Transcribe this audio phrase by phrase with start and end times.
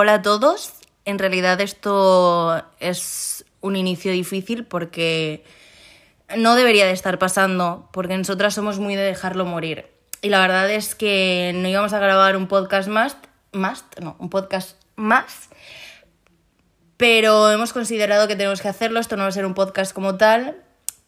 [0.00, 0.74] Hola a todos.
[1.04, 5.42] En realidad esto es un inicio difícil porque
[6.36, 9.86] no debería de estar pasando, porque nosotras somos muy de dejarlo morir.
[10.22, 13.16] Y la verdad es que no íbamos a grabar un podcast más,
[13.50, 15.48] más, no, un podcast más,
[16.96, 19.00] pero hemos considerado que tenemos que hacerlo.
[19.00, 20.62] Esto no va a ser un podcast como tal,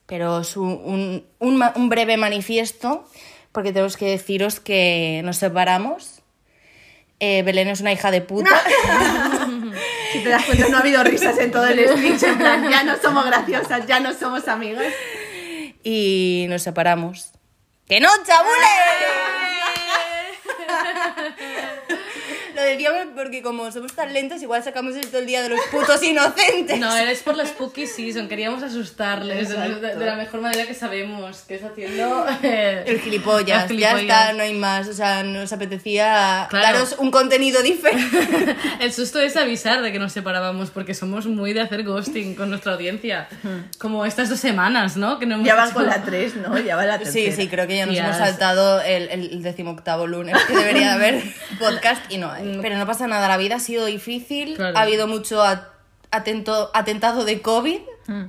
[0.07, 3.09] pero es un, un, breve manifiesto,
[3.53, 6.20] porque tenemos que deciros que nos separamos.
[7.21, 8.51] Eh, Belén es una hija de puta.
[10.13, 12.25] Si te das cuenta, no ha habido risas en todo el speech.
[12.25, 14.93] En plan, ya no somos graciosas, ya no somos amigas.
[15.85, 17.31] y nos separamos.
[17.87, 19.40] ¡Que no, chabules!
[22.71, 26.03] Lo decíamos porque como somos tan lentos, igual sacamos esto el día de los putos
[26.03, 26.79] inocentes.
[26.79, 29.57] No, es por la spooky season, queríamos asustarles de,
[29.97, 32.27] de- la mejor manera que sabemos, que es haciendo...
[32.43, 34.21] eh, El gilipollas, el ya gilipollas.
[34.21, 34.89] está, no hay más.
[34.89, 36.79] O sea, nos apetecía Claro.
[36.79, 38.57] daros un contenido diferente.
[38.81, 42.51] El susto es avisar de que nos separábamos porque somos muy de hacer ghosting con
[42.51, 43.29] nuestra audiencia.
[43.79, 45.19] Como estas dos semanas, ¿no?
[45.19, 46.59] Que no hemos Ya van hecho- con la 3, ¿no?
[46.59, 47.37] Ya va la Sí, tercera.
[47.37, 48.07] sí, creo que ya nos Tías.
[48.07, 51.23] hemos saltado el, el decimoctavo lunes que debería de haber
[51.59, 52.60] podcast y no hay.
[52.61, 54.77] Pero no pasa nada, la vida ha sido difícil, Claro.
[54.77, 55.43] ha habido mucho
[56.11, 57.81] atento, atentado de COVID,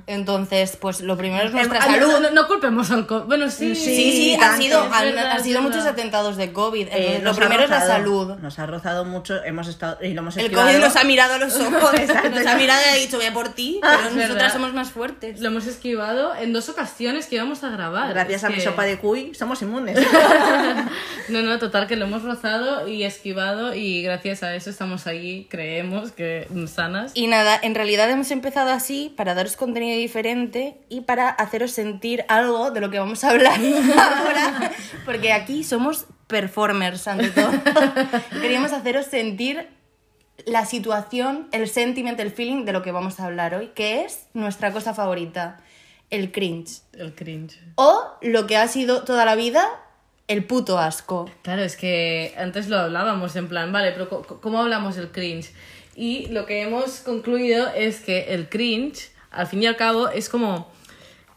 [0.06, 2.06] entonces pues lo primero es nuestra Ah, salud.
[2.12, 3.74] No, no, no culpemos al co- Bueno, sí.
[3.74, 6.86] Sí, sí, han tanto, sido, han, verdad, han sido muchos atentados de COVID.
[6.88, 8.34] Eh, entonces, lo nos ha primero es la rozado, salud.
[8.38, 10.68] Nos ha rozado mucho, hemos estado y lo hemos El esquivado.
[10.68, 11.72] COVID nos ha mirado a los ojos,
[12.30, 14.90] nos ha mirado y ha dicho, voy a por ti, pero es nosotras somos más
[14.90, 15.40] fuertes.
[15.40, 18.10] Lo hemos esquivado en dos ocasiones que íbamos a grabar.
[18.10, 19.98] Gracias Es a mi que- sopa de cuy somos inmunes.
[21.28, 25.46] No, no, total, que lo hemos rozado y esquivado y gracias a eso estamos ahí,
[25.48, 27.12] creemos que sanas.
[27.14, 32.24] Y nada, en realidad hemos empezado así para daros contenido diferente y para haceros sentir
[32.28, 33.58] algo de lo que vamos a hablar
[33.98, 34.72] ahora,
[35.04, 37.50] porque aquí somos performers ante todo.
[38.40, 39.68] Queríamos haceros sentir
[40.46, 44.26] la situación, el sentiment, el feeling de lo que vamos a hablar hoy, que es
[44.34, 45.60] nuestra cosa favorita,
[46.10, 46.82] el cringe.
[46.92, 47.58] El cringe.
[47.76, 49.66] O lo que ha sido toda la vida,
[50.28, 51.30] el puto asco.
[51.42, 55.52] Claro, es que antes lo hablábamos en plan, vale, pero ¿cómo hablamos del cringe?
[55.94, 60.28] Y lo que hemos concluido es que el cringe, al fin y al cabo, es
[60.28, 60.70] como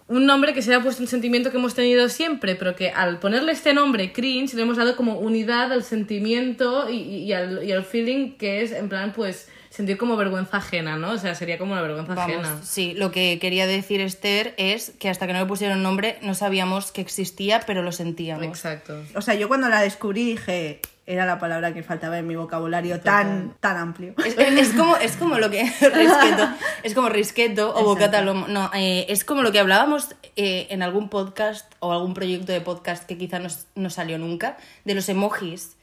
[0.07, 2.91] un nombre que se le ha puesto un sentimiento que hemos tenido siempre, pero que
[2.91, 7.33] al ponerle este nombre, cringe, le hemos dado como unidad al sentimiento y, y- y
[7.33, 11.11] al, y al feeling que es, en plan, pues, sentir como vergüenza ajena, ¿no?
[11.11, 12.61] O sea, sería como la vergüenza ajena.
[12.63, 16.33] Sí, lo que quería decir Esther es que hasta que no le pusieron nombre no
[16.35, 18.45] sabíamos que existía, pero lo sentíamos.
[18.45, 19.03] Exacto.
[19.15, 22.99] O sea, yo cuando la descubrí dije, era la palabra que faltaba en mi vocabulario
[22.99, 24.13] tan, tan amplio.
[24.25, 25.63] Es, es- es como, es como lo que.
[25.93, 26.49] risqueto.
[26.83, 28.47] Es como risqueto o bocata lomo.
[28.47, 32.61] No, eh, es como lo que hablábamos eh, en algún podcast o algún proyecto de
[32.61, 35.75] podcast que quizá no, no salió nunca, de los emojis.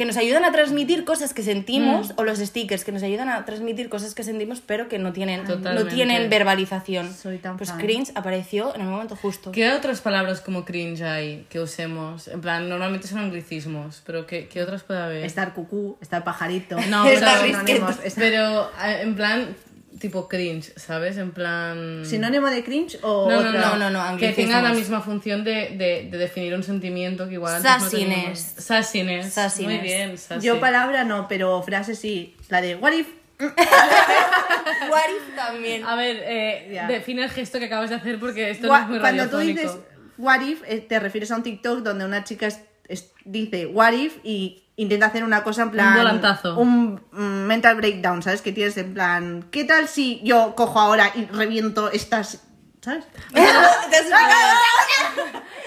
[0.00, 3.44] Que nos ayudan a transmitir cosas que sentimos, o los stickers que nos ayudan a
[3.44, 7.12] transmitir cosas que sentimos, pero que no tienen, no tienen verbalización.
[7.12, 7.78] Soy tan pues fan.
[7.78, 9.52] cringe apareció en el momento justo.
[9.52, 12.28] ¿Qué otras palabras como cringe hay que usemos?
[12.28, 15.22] En plan, normalmente son anglicismos, pero ¿qué, qué otras puede haber?
[15.22, 16.80] Estar cucú, estar pajarito.
[16.88, 19.54] No, pero, estar- pero eh, en plan,
[19.98, 21.16] tipo cringe, ¿sabes?
[21.18, 22.02] En plan...
[22.04, 23.60] ¿Sinónimo de cringe o No, no, otra?
[23.60, 27.28] no, No, no, no, Que tenga la misma función de, de, de definir un sentimiento
[27.28, 28.08] que igual antes no Sassiness.
[28.14, 28.38] teníamos.
[28.38, 29.32] Sassiness.
[29.32, 29.78] Sassiness.
[29.80, 30.46] Muy bien, sassy.
[30.46, 32.36] Yo palabra no, pero frase sí.
[32.48, 33.08] La de what if...
[33.40, 35.84] What if también.
[35.84, 38.88] A ver, eh, define el gesto que acabas de hacer porque esto Gua- no es
[38.90, 39.72] muy Cuando tú dices
[40.18, 43.92] what if, eh, te refieres a un TikTok donde una chica es- es- dice what
[43.92, 45.96] if y intenta hacer una cosa en plan...
[45.96, 46.58] volantazo.
[46.58, 48.40] Un mm, mental breakdown, ¿sabes?
[48.40, 52.44] Que tienes en plan, ¿qué tal si yo cojo ahora y reviento estas...
[52.80, 53.04] ¿Sabes?
[53.32, 54.58] Te has explicado.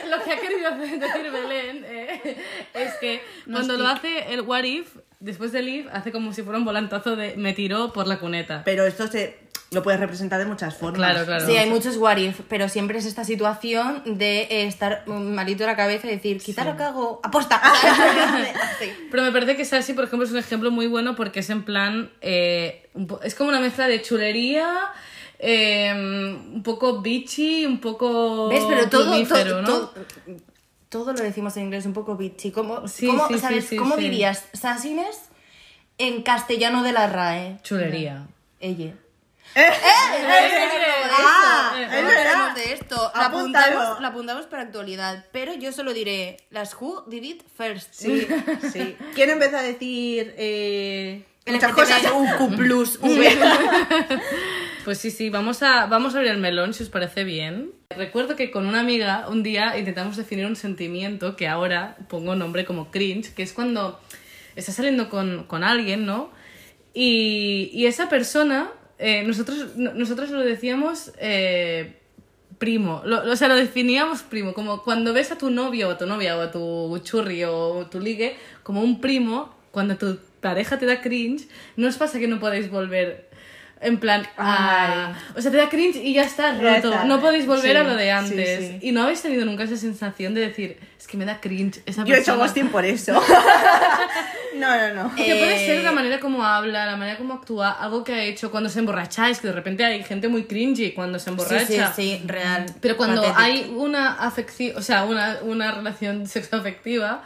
[0.09, 2.37] Lo que ha querido decir Belén eh,
[2.73, 6.57] es que cuando lo hace el what if, después del if, hace como si fuera
[6.57, 8.63] un volantazo de me tiró por la cuneta.
[8.65, 9.42] Pero esto se
[9.73, 11.11] lo puedes representar de muchas formas.
[11.11, 11.45] Claro, claro.
[11.45, 15.67] Sí, hay muchos what if, pero siempre es esta situación de eh, estar malito de
[15.67, 17.61] la cabeza y decir, quizá lo cago, aposta.
[18.79, 18.91] Sí.
[19.11, 21.63] Pero me parece que Sassy, por ejemplo, es un ejemplo muy bueno porque es en
[21.63, 22.11] plan.
[22.21, 22.89] eh,
[23.23, 24.71] es como una mezcla de chulería,
[25.39, 28.49] eh, un poco bitchy, un poco.
[28.49, 28.63] ¿Ves?
[28.67, 29.67] Pero todo, todo, ¿no?
[29.67, 29.93] todo,
[30.89, 32.51] todo lo decimos en inglés un poco bitchy.
[32.51, 33.63] ¿Cómo, Sí, cómo, sí, ¿sabes?
[33.63, 34.01] sí, sí, ¿cómo sí.
[34.03, 35.29] dirías sassiness
[35.97, 37.57] en castellano de la RAE?
[37.63, 38.27] Chulería.
[38.59, 38.93] Ella.
[39.55, 39.69] Eh,
[41.91, 43.11] hablaremos de esto.
[43.15, 45.25] La apuntamos, la apuntamos para actualidad.
[45.31, 47.93] Pero yo solo diré las who did it first.
[47.93, 48.27] Sí,
[48.71, 48.95] sí.
[49.13, 52.01] ¿Quién empezó a decir eh, muchas cosas?
[52.03, 53.37] LGTBIQ+, V.
[54.83, 57.71] Pues sí, sí, vamos a, vamos a abrir el melón si os parece bien.
[57.95, 62.65] Recuerdo que con una amiga un día intentamos definir un sentimiento que ahora pongo nombre
[62.65, 63.99] como cringe, que es cuando
[64.55, 66.31] estás saliendo con, con alguien, ¿no?
[66.93, 68.71] Y, y esa persona,
[69.05, 71.99] eh, nosotros, no- nosotros lo decíamos eh,
[72.57, 75.97] primo, lo, o sea, lo definíamos primo, como cuando ves a tu novio o a
[75.97, 80.77] tu novia o a tu churri o tu ligue como un primo, cuando tu pareja
[80.79, 83.27] te da cringe, no os pasa que no podéis volver
[83.83, 87.05] en plan, ah, o sea, te da cringe y ya está Ya roto, está.
[87.05, 88.59] no podéis volver Sí, a lo de sí, antes.
[88.59, 88.77] sí.
[88.81, 92.03] Y no habéis tenido nunca esa sensación de decir, es que me da cringe esa
[92.05, 92.43] Yo he hecho persona.
[92.45, 93.13] ghosting por eso.
[94.55, 95.15] no, no, no.
[95.15, 98.23] Que puede Eh, ser la manera como habla, la manera como actúa, algo que ha
[98.23, 99.29] hecho cuando se emborracha.
[99.29, 101.93] Es que de repente hay gente muy cringy cuando se Sí, emborracha.
[101.93, 102.65] sí, sí, real.
[102.81, 103.41] Pero cuando Patético.
[103.41, 107.23] hay una afección, o sea, una, una relación sexoafectiva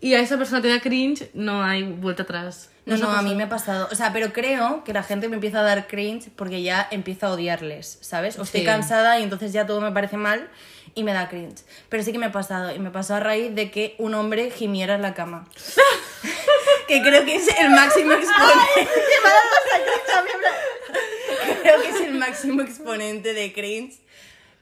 [0.00, 2.70] y a esa persona te da cringe, no hay vuelta atrás.
[2.84, 3.88] No, no, a mí me ha pasado.
[3.92, 7.26] O sea, pero creo que la gente me empieza a dar cringe porque ya empiezo
[7.26, 8.38] a odiarles, ¿sabes?
[8.38, 8.66] O estoy Sí.
[8.66, 10.48] cansada y entonces ya todo me parece mal
[10.96, 11.62] y me da cringe.
[11.88, 12.74] Pero sí que me ha pasado.
[12.74, 15.46] Y me pasó a raíz de que un hombre gimiera en la cama.
[16.88, 18.88] que creo que es el máximo exponente.
[21.62, 23.94] creo que es el máximo exponente de cringe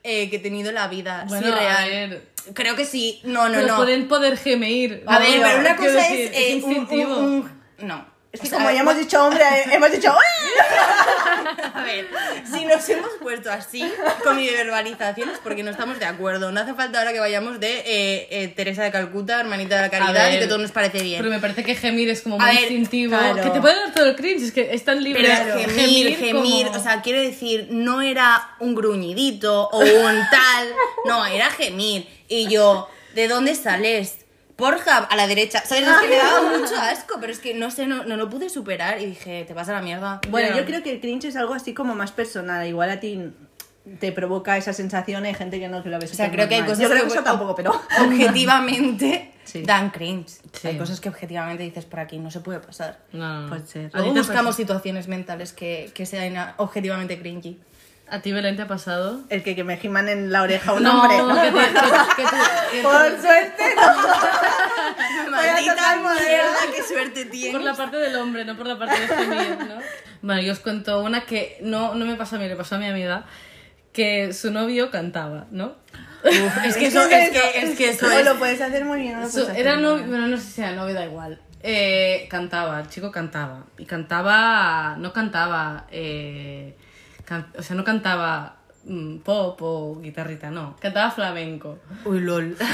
[0.02, 1.24] eh, que he tenido en la vida.
[1.28, 2.26] Bueno, sí, a ver.
[2.54, 3.20] Creo que sí.
[3.24, 3.76] No, no, Pero no.
[3.76, 5.04] pueden poder gemeir.
[5.06, 7.16] A ver, pero una cosa decir, es, eh, un- un- instintivo.
[7.18, 8.09] un- No.
[8.32, 10.14] Es que O sea, como ya hemos dicho hombre, hemos dicho.
[11.74, 12.08] A ver,
[12.52, 13.84] si nos hemos puesto así
[14.22, 16.52] con mi verbalización es porque no estamos de acuerdo.
[16.52, 19.90] No hace falta ahora que vayamos de eh, eh, Teresa de Calcuta, hermanita de la
[19.90, 21.18] caridad, y que todo nos parece bien.
[21.20, 23.16] Pero me parece que gemir es como A muy ver, instintivo.
[23.18, 23.42] claro.
[23.42, 25.22] Que te puede dar todo el cringe, es que es tan libre.
[25.22, 30.68] Pero gemir, gemir, como- o sea, quiero decir, no era un gruñidito o un tal,
[31.06, 32.06] no, era gemir.
[32.28, 34.18] Y yo, ¿de dónde sales?
[34.60, 35.60] Pornhub, a la derecha.
[35.66, 35.88] ¿Sabes?
[35.88, 38.48] Es que me daba mucho asco, pero es que no sé, no, no lo pude
[38.48, 40.20] superar y dije, te vas a la mierda.
[40.28, 40.58] Bueno, Ya.
[40.58, 42.64] yo creo que el cringe es algo así como más personal.
[42.66, 43.32] Igual a ti
[43.98, 46.54] te provoca esa sensación, hay gente que no que lo ve O sea, creo que
[46.56, 47.72] hay cosas Yo creo que que eso tampoco, pero...
[48.00, 49.62] objetivamente Sí.
[49.62, 50.28] dan cringe.
[50.52, 50.68] Sí.
[50.68, 53.00] Hay cosas que objetivamente dices por aquí no se puede pasar.
[53.12, 53.48] No, no.
[53.48, 53.86] Puede ser.
[53.86, 57.58] ¿A ti Luego buscamos situaciones mentales que, que sean ah, objetivamente cringy.
[58.10, 59.20] ¿A ti, Belén, te ha pasado?
[59.28, 61.16] El que, que me giman en la oreja un no, hombre.
[61.42, 62.36] que, te- que- que tú-
[62.72, 65.30] que Por suerte, no.
[65.30, 66.26] Maldita tocar madera.
[66.28, 67.52] mierda, qué suerte tienes.
[67.52, 69.76] por la parte del hombre, no por la parte de gemir, ¿no?
[70.22, 72.78] Bueno, yo os cuento una que no, no me pasó a mí, le pasó a
[72.78, 73.24] mi amiga,
[73.92, 75.74] que su novio cantaba, ¿no?
[76.64, 78.24] es que eso es que, es que eso no es...
[78.26, 79.14] lo puedes hacer muy bien.
[79.14, 80.10] No lo Su- puedes hacer era muy novio, bien.
[80.10, 81.40] bueno, no sé si era novio, da igual.
[81.62, 83.64] Eh, cantaba, el chico cantaba.
[83.78, 86.76] Y cantaba, no cantaba, eh,
[87.56, 90.76] o sea, no cantaba mm, pop o guitarrita, no.
[90.80, 91.78] Cantaba flamenco.
[92.04, 92.56] Uy, lol.
[92.60, 92.64] o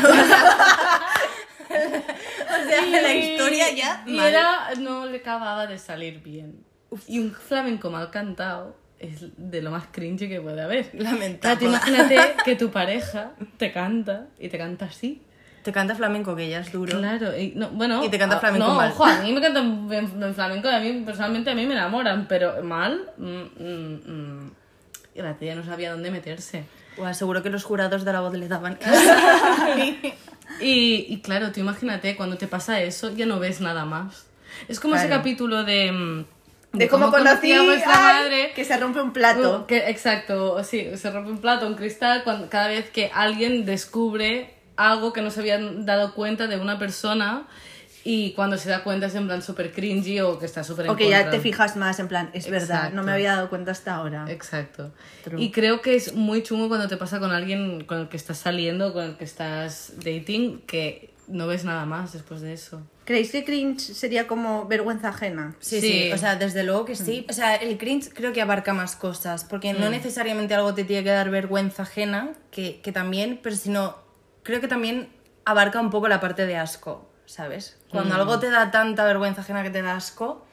[2.68, 4.02] sea, la historia ya...
[4.06, 4.28] Y mal.
[4.28, 6.64] era, no le acababa de salir bien.
[7.06, 10.90] Y un flamenco mal cantado es de lo más cringy que puede haber.
[10.94, 11.66] Lamentable.
[11.66, 15.22] Imagínate que tu pareja te canta y te canta así.
[15.66, 16.96] Te canta flamenco, que ya es duro.
[16.96, 18.92] Claro, y, no, bueno, Y te canta ah, flamenco no, mal.
[18.92, 21.74] ojo, a mí me cantan en, en flamenco y a mí personalmente a mí me
[21.74, 24.50] enamoran, pero mal, mm, mm, mm.
[25.16, 26.62] y la tía no sabía dónde meterse.
[26.96, 28.78] Buah, seguro que los jurados de la voz le daban...
[30.60, 34.26] Y, y claro, tú imagínate, cuando te pasa eso, ya no ves nada más.
[34.68, 35.20] Es como ese Claro.
[35.20, 36.24] capítulo de...
[36.74, 38.52] De cómo conocí a vuestra ay, madre.
[38.54, 39.62] que se rompe un plato.
[39.62, 43.64] Uh, que, exacto, sí, se rompe un plato, un cristal, cuando, cada vez que alguien
[43.64, 47.46] descubre algo que no se habían dado cuenta de una persona
[48.04, 50.94] y cuando se da cuenta es en plan súper cringy o que está súper o
[50.96, 52.96] que ya te fijas más en plan, es verdad, Exacto.
[52.96, 54.26] no me había dado cuenta hasta ahora.
[54.30, 54.92] Exacto.
[55.24, 55.42] True.
[55.42, 58.38] Y creo que es muy chungo cuando te pasa con alguien con el que estás
[58.38, 62.80] saliendo, con el que estás dating, que no ves nada más después de eso.
[63.04, 65.56] ¿Creéis que cringe sería como vergüenza ajena?
[65.58, 65.88] Sí, Sí.
[65.88, 67.26] sí, o sea, desde luego que sí.
[67.28, 69.80] O sea, el cringe creo que abarca más cosas, porque Mm.
[69.80, 73.96] no necesariamente algo te tiene que dar vergüenza ajena, que, que también, pero sino,
[74.46, 75.08] creo que también
[75.44, 77.76] abarca un poco la parte de asco, ¿sabes?
[77.90, 78.18] Cuando Mm.
[78.18, 80.46] algo te da tanta vergüenza ajena que te da asco,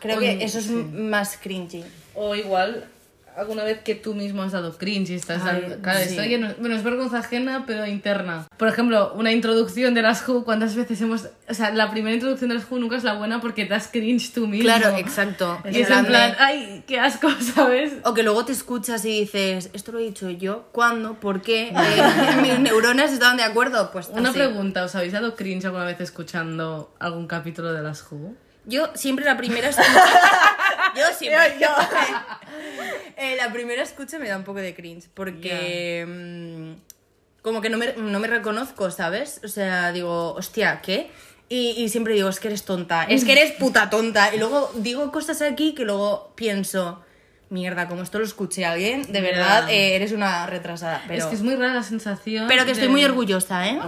[0.00, 1.84] creo Uy, que eso es más cringy.
[2.14, 2.86] O igual,
[3.36, 5.78] alguna vez que tú mismo has dado cringe y estás Ay, dando...
[5.82, 6.04] Claro, sí.
[6.10, 8.46] esto ya no- bueno, es vergüenza ajena, pero interna.
[8.56, 11.28] Por ejemplo, una introducción de las Who, ¿cuántas veces hemos...
[11.48, 14.32] O sea, la primera introducción de las Who nunca es la buena porque das cringe
[14.32, 14.64] tú mismo.
[14.64, 15.58] Claro, exacto.
[15.70, 17.94] Y es En en plan, ay, qué asco, ¿sabes?
[18.04, 21.14] O que luego te escuchas y dices, esto lo he dicho yo, ¿cuándo?
[21.20, 21.72] ¿Por qué?
[21.80, 23.90] Eh, ¿Mis neuronas estaban de acuerdo?
[23.92, 24.38] Pues Una así.
[24.38, 28.34] pregunta, ¿os habéis dado cringe alguna vez escuchando algún capítulo de las Who?
[28.64, 30.04] Yo siempre la primera escucha.
[30.96, 31.56] yo siempre.
[31.60, 31.74] Yo, yo.
[33.16, 35.08] Eh, la primera escucha me da un poco de cringe.
[35.12, 36.06] Porque.
[36.08, 39.40] mm, como que no me, no me reconozco, ¿sabes?
[39.44, 41.10] O sea, digo, hostia, ¿qué?
[41.48, 43.04] Y, y siempre digo, es que eres tonta.
[43.04, 44.34] Es que eres puta tonta.
[44.34, 47.02] Y luego digo cosas aquí que luego pienso.
[47.50, 51.02] Mierda, como esto lo escuché a alguien, de verdad, eh, eres una retrasada.
[51.08, 52.46] Pero, Es que es muy rara la sensación.
[52.46, 53.80] pero que estoy muy orgullosa, ¿eh?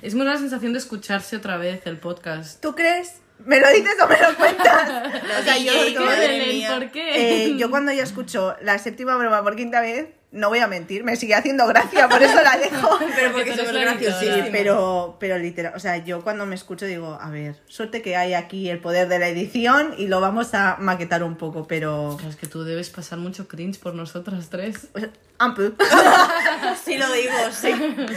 [0.00, 2.58] Es muy rara la sensación de escucharse otra vez el podcast.
[2.62, 3.20] ¿Tú crees?
[3.44, 4.90] ¿Me lo dices o me lo cuentas?
[5.40, 6.66] o sea, yo, madre.
[6.68, 7.44] ¿Por qué?
[7.44, 11.04] Eh, yo cuando ya escucho la séptima broma por quinta vez, no voy a mentir,
[11.04, 12.98] me sigue haciendo gracia, por eso la dejo.
[13.16, 14.20] Pero porque la graciosos.
[14.20, 18.16] Sí, pero, pero literal, o sea, yo cuando me escucho digo, a ver, suerte que
[18.16, 22.18] hay aquí el poder de la edición y lo vamos a maquetar un poco, pero...
[22.28, 24.88] Es que tú debes pasar mucho cringe por nosotras tres.
[25.38, 25.72] ample.
[26.84, 27.72] Sí lo digo, sí.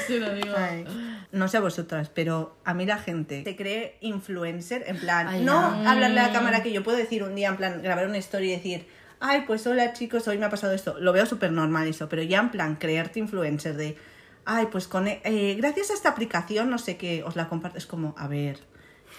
[0.08, 0.54] Sí, lo digo.
[0.58, 0.86] Ay,
[1.32, 5.44] no sé a vosotras, pero a mí la gente se cree influencer, en plan, Ay,
[5.44, 5.90] no no.
[5.90, 8.54] hablarle a la cámara que yo puedo decir un día, en plan, grabar una historia
[8.54, 8.88] y decir,
[9.20, 10.98] ay, pues hola chicos, hoy me ha pasado esto.
[11.00, 13.98] Lo veo súper normal eso, pero ya en plan, creerte influencer de,
[14.46, 17.78] ay, pues con, eh, gracias a esta aplicación, no sé qué, os la comparto.
[17.78, 18.60] Es como, a ver,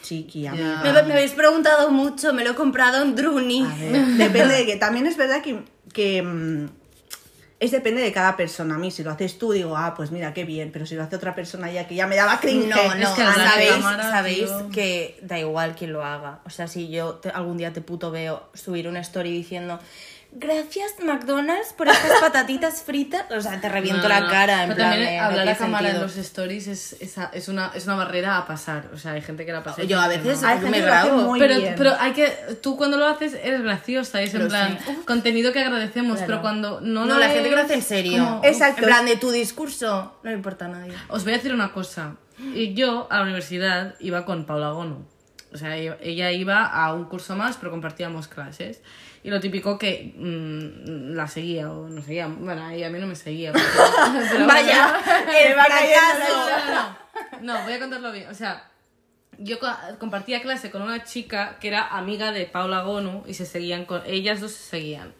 [0.02, 0.48] chiqui.
[0.48, 3.62] Me, me habéis preguntado mucho, me lo he comprado en Druni.
[4.16, 5.62] Depende de que también es verdad que,
[5.92, 6.66] que, mm,
[7.60, 8.74] es depende de cada persona.
[8.74, 11.02] A mí, si lo haces tú, digo, ah, pues mira, qué bien, pero si lo
[11.02, 12.66] hace otra persona ya que ya me daba cringe.
[12.68, 14.68] No, Es no, que hablar de sabéis, cámara, sabéis tío.
[14.72, 16.40] que da igual quien lo haga.
[16.46, 19.78] O sea, si yo te- algún día te puto veo subir una story diciendo
[20.32, 24.28] gracias McDonald's por estas patatitas fritas, o sea, te reviento No, la no.
[24.30, 26.06] cara en Pero plan también no hablar a tiene cámara en sentido.
[26.06, 28.90] los stories es, es, es una, es una barrera a pasar.
[28.94, 29.82] O sea, hay gente que la pasa.
[29.82, 30.70] y Yo a veces no.
[30.70, 31.22] Me grabo.
[31.22, 31.74] muy pero, bien.
[31.76, 32.28] pero hay que
[32.62, 36.80] tú cuando lo haces eres graciosa es en Lo plan contenido que agradecemos pero cuando
[36.80, 38.24] no No, la gente que lo hace en serio.
[38.24, 38.82] como- Exacto.
[38.82, 40.94] En plan de tu discurso, no le importa a nadie.
[41.08, 42.16] os voy a decir una cosa
[42.54, 45.04] y yo a la universidad iba con Paula Gono
[45.52, 48.80] o sea ella iba a un curso más pero compartíamos clases
[49.22, 53.06] y lo típico que mm, la seguía o no seguía bueno ella a mí no
[53.06, 53.64] me seguía pero-
[54.30, 54.94] pero Vaya,
[55.42, 56.96] el No, fracaso.
[57.42, 57.62] no, no.
[57.64, 58.28] Voy a contarlo bien.
[58.28, 58.70] O sea,
[59.38, 63.46] yo co- compartía clase con una chica que era amiga de Paula Gonu y se
[63.46, 64.02] seguían con.
[64.06, 65.12] Ellas dos se seguían.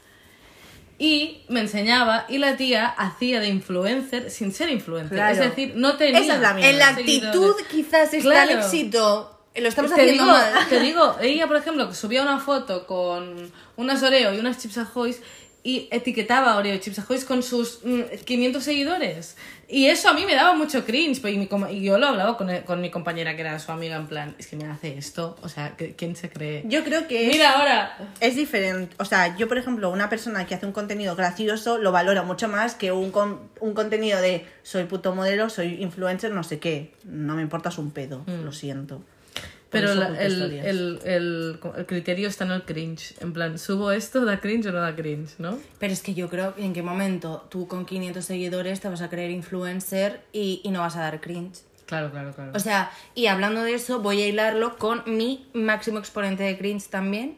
[0.99, 5.17] Y me enseñaba y la tía hacía de influencer sin ser influencer.
[5.17, 5.33] Claro.
[5.33, 6.21] Es decir, no tenía.
[6.21, 6.61] Esa es la.
[6.61, 8.51] En la actitud quizás está Claro.
[8.51, 9.40] el éxito.
[9.55, 10.53] Lo estamos te haciendo digo, mal.
[10.69, 15.21] te digo, ella, por ejemplo, subía una foto con unas Oreo y unas Chips Ahoys
[15.63, 19.37] y etiquetaba Oreo y Chips Ahoys con sus mm, 500 seguidores.
[19.69, 21.19] Y eso a mí me daba mucho cringe.
[21.29, 24.07] Y, mi y yo lo hablaba con, con mi compañera que era su amiga, en
[24.07, 25.37] plan, es que me hace esto.
[25.43, 26.63] O sea, ¿qué- ¿quién se cree?
[26.67, 27.97] Yo creo que es, Mira ahora.
[28.21, 28.95] es diferente.
[28.99, 32.49] O sea, yo, por ejemplo, una persona que hace un contenido gracioso lo valora mucho
[32.49, 36.93] más que un, con- un contenido de soy puto modelo, soy influencer, no sé qué.
[37.05, 39.03] No me importas un pedo, lo siento.
[39.71, 43.15] Pero la- el, el, el, el criterio está en el cringe.
[43.21, 44.25] En plan, ¿subo esto?
[44.25, 45.31] ¿Da cringe o no da cringe?
[45.39, 45.59] ¿No?
[45.79, 49.01] Pero es que yo creo que en qué momento tú con 500 seguidores te vas
[49.01, 51.61] a creer influencer y, y no vas a dar cringe.
[51.87, 52.53] Claro, claro, claro.
[52.55, 56.89] O sea, y hablando de eso, voy a hilarlo con mi máximo exponente de cringe
[56.89, 57.37] también.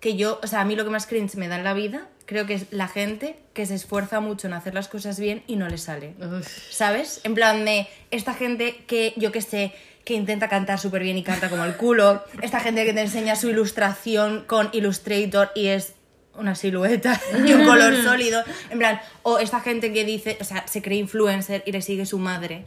[0.00, 2.08] Que yo, o sea, a mí lo que más cringe me da en la vida,
[2.26, 5.56] creo que es la gente que se esfuerza mucho en hacer las cosas bien y
[5.56, 6.14] no le sale.
[6.20, 6.46] Uf.
[6.70, 7.20] ¿Sabes?
[7.24, 9.72] En plan de esta gente que, yo que sé,
[10.04, 12.24] que intenta cantar súper bien y canta como el culo.
[12.42, 15.94] Esta gente que te enseña su ilustración con Illustrator y es
[16.36, 18.42] una silueta y un color sólido.
[18.70, 22.06] En plan, o esta gente que dice, o sea, se cree influencer y le sigue
[22.06, 22.64] su madre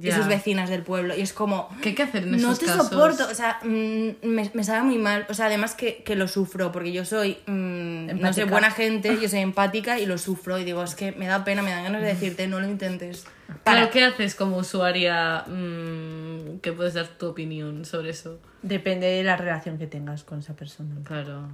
[0.00, 1.16] y sus vecinas del pueblo.
[1.16, 1.68] Y es como...
[1.82, 2.88] ¿Qué hay que hacer en No esos te casos?
[2.88, 5.26] soporto, o sea, mm, me, me sabe muy mal.
[5.28, 9.18] O sea, además que, que lo sufro, porque yo soy, mm, no sé, buena gente,
[9.20, 10.58] yo soy empática y lo sufro.
[10.58, 13.24] Y digo, es que me da pena, me dan ganas de decirte, no lo intentes.
[13.64, 13.78] Para.
[13.78, 18.40] Claro, ¿qué haces como usuaria mm, que puedes dar tu opinión sobre eso?
[18.62, 20.94] Depende de la relación que tengas con esa persona.
[21.04, 21.48] Claro.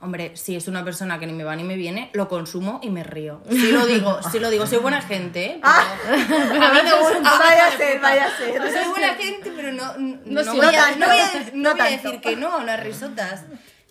[0.00, 2.90] Hombre, si es una persona que ni me va ni me viene, lo consumo y
[2.90, 3.40] me río.
[3.50, 5.60] Sí lo digo, sí lo digo, soy buena gente, ¿eh?
[5.60, 7.38] Pero- a mí me gusta.
[7.38, 8.62] vaya a ser, vaya a ser.
[8.72, 10.98] Soy buena gente, pero no, no, No no sí, voy, no a, tanto.
[11.00, 12.02] no voy a- no No voy a tanto.
[12.10, 13.44] decir que no a unas risotas.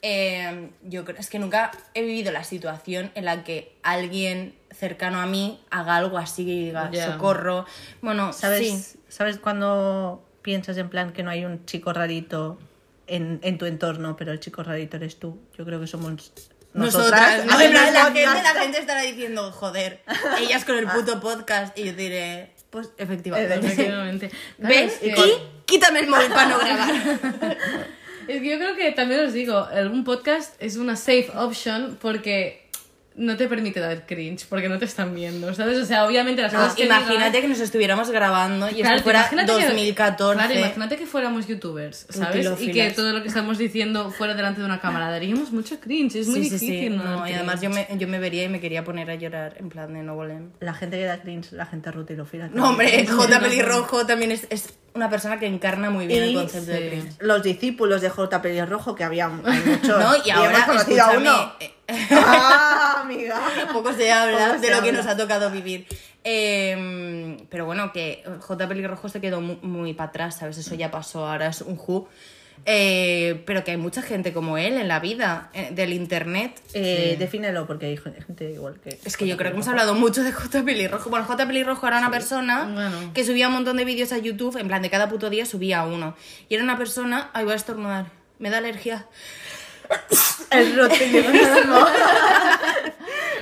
[0.03, 5.19] Eh, yo creo es que nunca he vivido la situación en la que alguien cercano
[5.19, 7.65] a mí haga algo así y diga socorro.
[8.01, 8.59] Bueno, ¿Sabes,
[8.93, 8.99] sí.
[9.09, 12.59] ¿Sabes cuando piensas en plan que no hay un chico rarito
[13.07, 15.39] en, en tu entorno, pero el chico rarito eres tú?
[15.57, 16.35] Yo creo que somos Nosotras,
[16.73, 17.45] nosotras.
[17.45, 17.53] ¿no?
[17.53, 20.01] A ver, la, gente, la gente estará diciendo, joder,
[20.39, 21.77] ellas con el puto podcast.
[21.77, 23.55] Y yo diré, pues efectivamente.
[23.55, 24.29] Efectivamente.
[24.59, 25.13] Claro, Ven es que- y
[25.65, 27.57] quítame el móvil para no grabar.
[28.27, 32.66] Es que yo creo que también os digo, un podcast es una safe option porque
[33.17, 35.77] no te permite dar cringe, porque no te están viendo, ¿sabes?
[35.79, 39.03] O sea, obviamente las No, cosas que imagínate que nos estuviéramos grabando y Claro, esto
[39.05, 40.37] fuera imagínate que- 2014.
[40.37, 42.47] claro, imagínate que fuéramos youtubers, ¿sabes?
[42.61, 46.15] Y que todo lo que estamos diciendo fuera delante de una cámara daríamos mucho cringe,
[46.15, 46.91] es muy Sí, sí, difícil.
[46.93, 46.97] sí.
[46.97, 49.55] no No, y además yo me, yo me vería y me quería poner a llorar
[49.59, 50.51] en plan de no volem.
[50.59, 52.49] La gente que da cringe, la gente rutilófila.
[52.53, 53.39] No, hombre, J.
[53.39, 56.87] Pelirrojo también es, es una persona que encarna muy bien el concepto de sí.
[56.89, 57.13] cringe.
[57.19, 58.41] Los discípulos de J.
[58.43, 59.49] Pelirrojo, que había muchos.
[59.87, 61.53] No, y ahora, hemos conocido a uno.
[61.59, 61.71] eh,
[62.11, 63.39] ¡Ah, amiga!
[63.73, 65.87] poco se habla Poco se de lo que nos ha tocado vivir.
[66.23, 68.67] Eh, pero bueno, que J.
[68.67, 70.57] Pelirrojo se quedó mu- muy, para atrás, ¿sabes?
[70.57, 72.07] Eso ya pasó, ahora es un Who.
[72.65, 76.59] Eh, pero que hay mucha gente como él en la vida, eh, del internet.
[76.73, 78.99] Eh, Defínelo, porque hay gente igual que.
[79.05, 80.63] Es que yo creo que hemos hablado mucho de J.
[80.65, 81.09] Pelirrojo.
[81.09, 81.47] Bueno, J.
[81.47, 83.13] Pelirrojo era una persona Bueno.
[83.13, 85.83] que subía un montón de vídeos a YouTube, en plan de cada puto día subía
[85.85, 86.15] uno.
[86.49, 87.29] Y era una persona.
[87.33, 88.07] Ay, voy a estornudar.
[88.39, 89.05] Me da alergia.
[90.51, 91.23] El rotillo.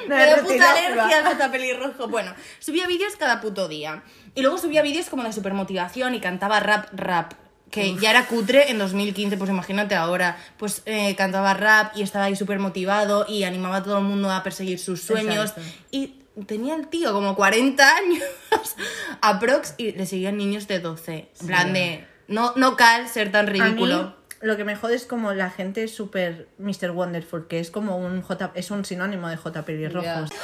[0.08, 1.52] Me da puta alergia al J.
[1.52, 2.08] Pelirrojo.
[2.08, 4.04] Bueno, subía vídeos cada puto día.
[4.36, 7.34] Y luego subía vídeos como de supermotivación y cantaba rap, rap.
[7.72, 10.38] Que ya era cutre en 2015, pues imagínate ahora.
[10.58, 14.32] Pues eh, cantaba rap y estaba ahí súper motivado y animaba a todo el mundo
[14.32, 15.50] a perseguir sus sueños.
[15.50, 15.62] Exacto.
[15.92, 16.14] Y
[16.46, 18.24] tenía el tío como 40 años,
[19.22, 21.30] aprox, y le seguían niños de 12.
[21.42, 24.16] En plan de, no, no cal ser tan ridículo.
[24.42, 26.92] Lo que me jode es como la gente es súper Mr.
[26.92, 30.30] Wonderful, que es como un J, es un sinónimo de J pelirrojos.
[30.30, 30.38] Ya.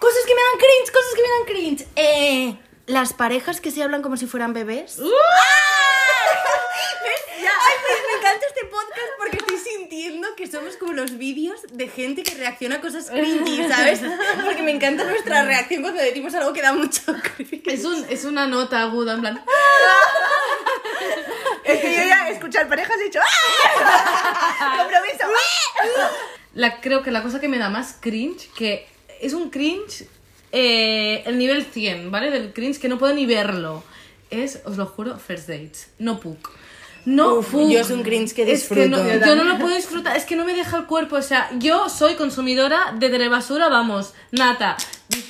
[0.00, 1.86] Cosas que me dan cringe, cosas que me dan cringe.
[1.96, 4.98] Eh, las parejas que se hablan como si fueran bebés.
[4.98, 5.10] ¡Uh!
[7.46, 11.88] Ay, pues me encanta este podcast porque estoy sintiendo que somos como los vídeos de
[11.88, 14.00] gente que reacciona a cosas cringy, ¿sabes?
[14.44, 17.02] Porque me encanta nuestra reacción cuando decimos algo que da mucho
[17.36, 17.62] cringe.
[17.66, 19.44] Es, un, es una nota aguda, en plan.
[21.64, 22.03] Es que yo
[22.44, 24.76] escuchar parejas he dicho ¡Ah!
[24.78, 25.24] ¡Compromiso!
[25.24, 26.10] ¡Ah!
[26.54, 28.86] La, creo que la cosa que me da más cringe, que
[29.20, 30.06] es un cringe,
[30.52, 32.30] eh, el nivel 100, ¿vale?
[32.30, 33.82] Del cringe que no puedo ni verlo.
[34.30, 35.88] Es, os lo juro, first dates.
[35.98, 36.50] No puk.
[37.06, 37.68] No Uf, puk.
[37.72, 39.26] yo es un cringe que Es que no- disfruto.
[39.26, 41.16] yo no lo puedo disfrutar, es que no me deja el cuerpo.
[41.16, 44.76] O sea, yo soy consumidora de telebasura, vamos, nata.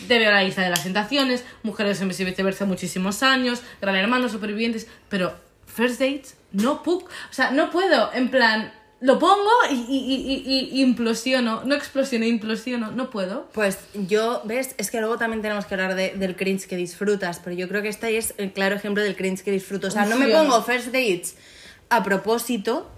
[0.07, 4.89] Te veo la lista de las tentaciones, mujeres en viceversa muchísimos años, gran hermano, supervivientes,
[5.09, 5.35] pero
[5.67, 7.05] first dates, no puk.
[7.05, 11.63] O sea, no puedo, en plan, lo pongo y, y, y- y- implosiono.
[11.65, 13.49] No explosiono, implosiono, no puedo.
[13.53, 14.75] Pues yo, ¿ves?
[14.79, 17.83] Es que luego también tenemos que hablar de- del cringe que disfrutas, pero yo creo
[17.83, 19.89] que este es el claro ejemplo del cringe que disfruto.
[19.89, 21.37] O sea, no me pongo first dates
[21.91, 22.91] a propósito,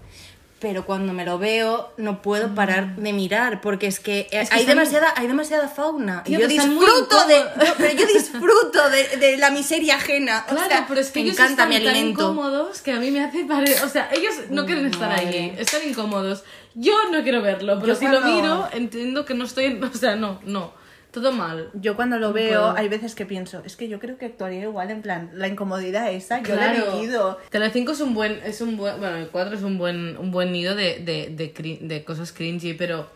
[0.59, 4.49] pero cuando me lo veo no puedo parar de mirar, porque es que, eh, Es
[4.49, 6.23] que hay, demasiada, hay demasiada fauna.
[6.23, 7.43] Tío, y yo disfruto de,
[7.77, 10.45] pero yo disfruto de, de la miseria ajena.
[10.47, 12.99] O Claro, sea, pero es que me ellos encanta están mi tan incómodos que a
[12.99, 13.71] mí me hace pare...
[13.83, 16.43] O sea, ellos no quieren estar allí, están incómodos.
[16.73, 19.79] Yo no quiero verlo, pero Yo si cuando- lo miro, entiendo que no estoy...
[19.83, 20.73] O sea, no, no.
[21.11, 21.69] Todo mal.
[21.73, 22.77] Yo cuando lo veo, puedo.
[22.77, 26.11] hay veces que pienso, es que yo creo que actuaría igual, en plan, la incomodidad
[26.11, 27.39] esa, yo la he vivido.
[27.49, 30.51] Telecinco es un buen, es un buen, bueno, el 4 es un buen, un buen
[30.51, 33.09] nido de, de, de, de cosas cringy, pero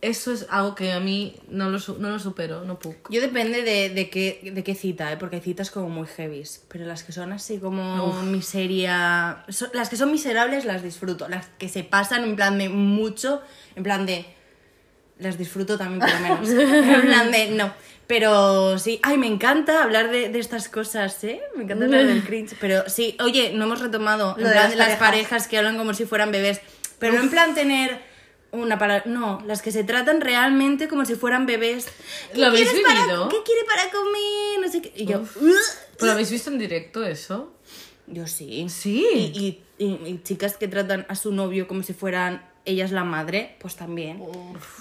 [0.00, 3.10] eso es algo que a mí no lo, no lo supero, no puc.
[3.10, 5.16] Yo depende de, de, qué, de qué cita, ¿eh?
[5.16, 9.44] porque hay citas como muy heavies, pero las que son así como miseria...
[9.48, 13.42] so- las que son miserables las disfruto, las que se pasan en plan de mucho,
[13.76, 14.24] en plan de...
[15.18, 17.72] Las disfruto también por lo menos, en plan de no.
[18.06, 21.40] Pero sí, ay, me encanta hablar de, de estas cosas, ¿eh?
[21.56, 22.54] Me encanta hablar del cringe.
[22.60, 24.98] Pero sí, oye, no hemos retomado en Lo de plan las parejas.
[24.98, 26.60] parejas que hablan como si fueran bebés,
[26.98, 28.00] pero no en plan tener
[28.50, 31.86] una para no, las que se tratan realmente como si fueran bebés.
[32.32, 33.28] ¿Qué ¿Lo habéis quieres para- vivido?
[33.28, 34.60] ¿Qué quiere para comer?
[34.64, 34.92] No sé qué.
[34.96, 35.22] Y yo,
[35.98, 37.52] ¿Pero habéis visto en directo eso?
[38.06, 38.66] yo sí.
[38.70, 39.04] Sí.
[39.12, 39.46] Y,
[39.78, 43.56] y- y- y chicas que tratan a su novio como si fueran ellas la madre,
[43.60, 44.22] pues también.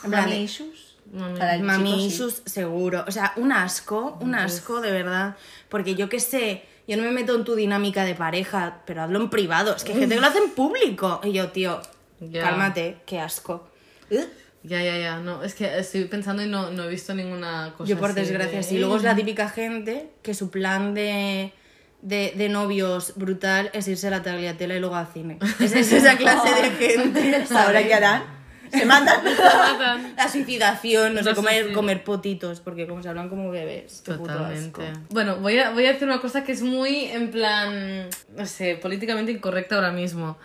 [0.03, 0.95] En plan de- Mami issues.
[1.13, 2.05] Mami- Para el Mami chico, sí.
[2.07, 3.05] issues, seguro.
[3.07, 5.37] O sea, un asco, un asco, de verdad.
[5.69, 9.19] Porque yo qué sé, yo no me meto en tu dinámica de pareja, pero hablo
[9.21, 9.73] en privado.
[9.75, 11.21] Es que hay gente que lo hace en público.
[11.23, 11.81] Y yo, tío,
[12.19, 12.41] Ya.
[12.43, 13.67] cálmate, qué asco.
[14.11, 14.27] Ugh.
[14.63, 17.87] Ya, ya, ya, no, es que estoy pensando y no, no he visto ninguna cosa
[17.89, 18.77] Yo por así desgracia de- sí.
[18.79, 21.53] Luego es la típica gente que su plan de,
[22.01, 25.39] de, de novios brutal es irse a la tagliatela y luego al cine.
[25.59, 27.45] Es, es esa clase de gente.
[27.55, 28.37] Ahora qué harán.
[28.71, 29.23] Se mandan.
[29.23, 30.13] Matan.
[30.17, 34.01] La suicidación, no sé, No sé comer, potitos, porque como se hablan como bebés.
[34.05, 34.87] qué puto Totalmente.
[34.87, 35.03] asco.
[35.09, 38.75] Bueno, voy a, voy a decir una cosa que es muy, en plan, no sé,
[38.75, 40.37] políticamente incorrecta ahora mismo.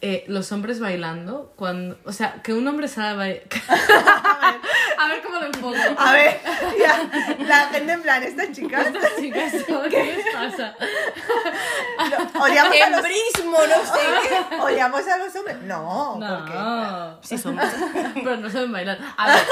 [0.00, 3.42] Eh, los hombres bailando, cuando, o sea, que un hombre salga a bailar...
[4.98, 5.76] a ver cómo lo enfoco.
[5.96, 6.40] A ver,
[6.78, 9.52] ya, la gente en plan, estas chicas Estas chicas,
[9.88, 10.74] ¿qué les pasa?
[12.38, 14.56] odiamos a los, Embrismo, no sé.
[14.60, 15.56] odiamos a los hombres.
[15.62, 17.18] No, porque No.
[17.22, 17.64] Sí somos.
[18.14, 18.98] Pero no saben bailar.
[19.16, 19.42] A ver,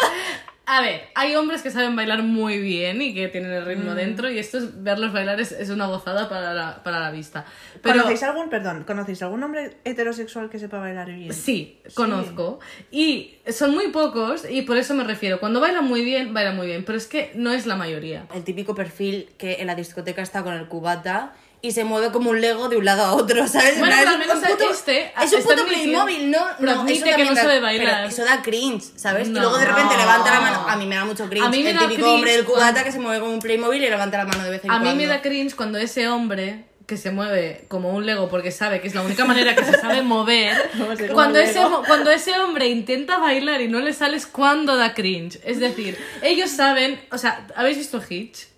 [0.65, 3.69] a ver, hay hombres que saben bailar muy bien y que tienen el Mm.
[3.69, 7.11] ritmo dentro y esto es, verlos bailar es, es una gozada para la, para la
[7.11, 7.45] vista.
[7.83, 11.33] Pero ¿Conocéis algún, perdón, ¿conocéis algún hombre heterosexual que sepa bailar bien?
[11.33, 12.61] sí, conozco.
[12.91, 15.41] Y son muy pocos y por eso me refiero.
[15.41, 18.27] Cuando bailan muy bien, bailan muy bien, pero es que no es la mayoría.
[18.35, 21.33] El típico perfil que en la discoteca está con el cubata
[21.65, 23.79] y se mueve como un lego de un lado a otro, ¿sabes?
[23.79, 26.45] Bueno, al menos un puto- este Es un puto Playmobil, ¿no?
[26.59, 27.95] pero no, eso que no da- sabe bailar.
[27.97, 29.29] pero eso da cringe, ¿sabes?
[29.29, 29.39] No.
[29.39, 30.67] Y luego de repente levanta la mano.
[30.69, 31.47] A mí me da mucho cringe.
[31.47, 33.33] A mí me el da típico cringe hombre del cubata cuando- que se mueve como
[33.33, 35.01] un Playmobil y levanta la mano de vez en A mí cuando.
[35.03, 38.89] me da cringe cuando ese hombre que se mueve como un Lego porque sabe que
[38.89, 43.19] es la única manera que se sabe mover, a cuando ese, cuando ese hombre intenta
[43.19, 45.39] bailar y no le sale es cuando da cringe.
[45.45, 48.49] Es decir, ellos saben, o sea, ¿habéis visto Hitch?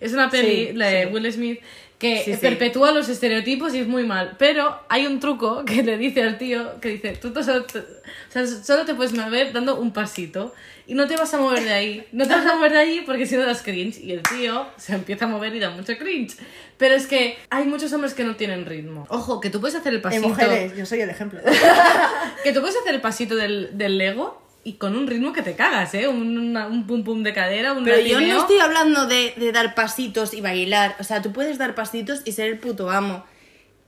[0.00, 1.12] Es una peli Sí, la de sí.
[1.12, 1.60] Will Smith
[2.02, 2.38] que Sí, sí.
[2.40, 4.34] perpetúa los estereotipos y es muy mal.
[4.38, 7.84] Pero hay un truco que le dice al tío que dice, tú solo te, o
[8.28, 10.52] sea, solo te puedes mover dando un pasito
[10.86, 12.06] y no te vas a mover de ahí.
[12.12, 13.98] No te vas a mover de ahí porque si no das cringe.
[14.00, 16.34] Y el tío se empieza a mover y da mucho cringe.
[16.76, 19.06] Pero es que hay muchos hombres que no tienen ritmo.
[19.08, 20.28] Ojo, que tú puedes hacer el En pasito.
[20.28, 21.38] mujeres, yo soy el ejemplo.
[22.42, 25.54] Que tú puedes hacer el pasito del, del Lego y con un ritmo que te
[25.56, 26.06] cagas, ¿eh?
[26.08, 29.50] Un, una- un pum pum de cadera, un Pero yo no estoy hablando de, de
[29.52, 30.94] dar pasitos y bailar.
[31.00, 33.24] O sea, tú puedes dar pasitos y ser el puto amo.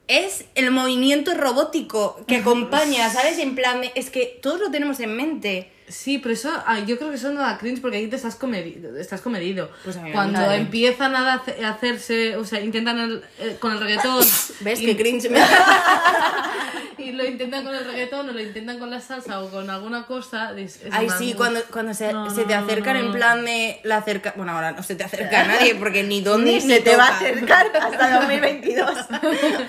[0.08, 3.38] Es el movimiento robótico que acompaña, ¿sabes?
[3.38, 5.70] En plan, de- es que todos lo tenemos en mente.
[5.86, 8.38] Sí, pero eso, ah, yo creo que eso no da cringe porque ahí te estás,
[8.40, 9.70] comedi- estás comedido.
[9.84, 10.56] Pues Cuando encanta.
[10.56, 14.24] empiezan a, hace- a hacerse, o sea, intentan el- eh, con el reggaetón.
[14.60, 15.40] ¿Ves y, qué cringe me
[16.96, 20.06] y lo intentan con el reggaetón o lo intentan con la salsa o con alguna
[20.06, 20.52] cosa.
[20.56, 23.44] es- es Ay, sí, cuando, cuando se, No, se no, te acercan no, en plan
[23.44, 24.32] de la acerca...
[24.36, 27.08] Bueno, ahora no se te acerca a nadie porque ni dónde Ni se te va
[27.08, 28.90] a acercar hasta 2022.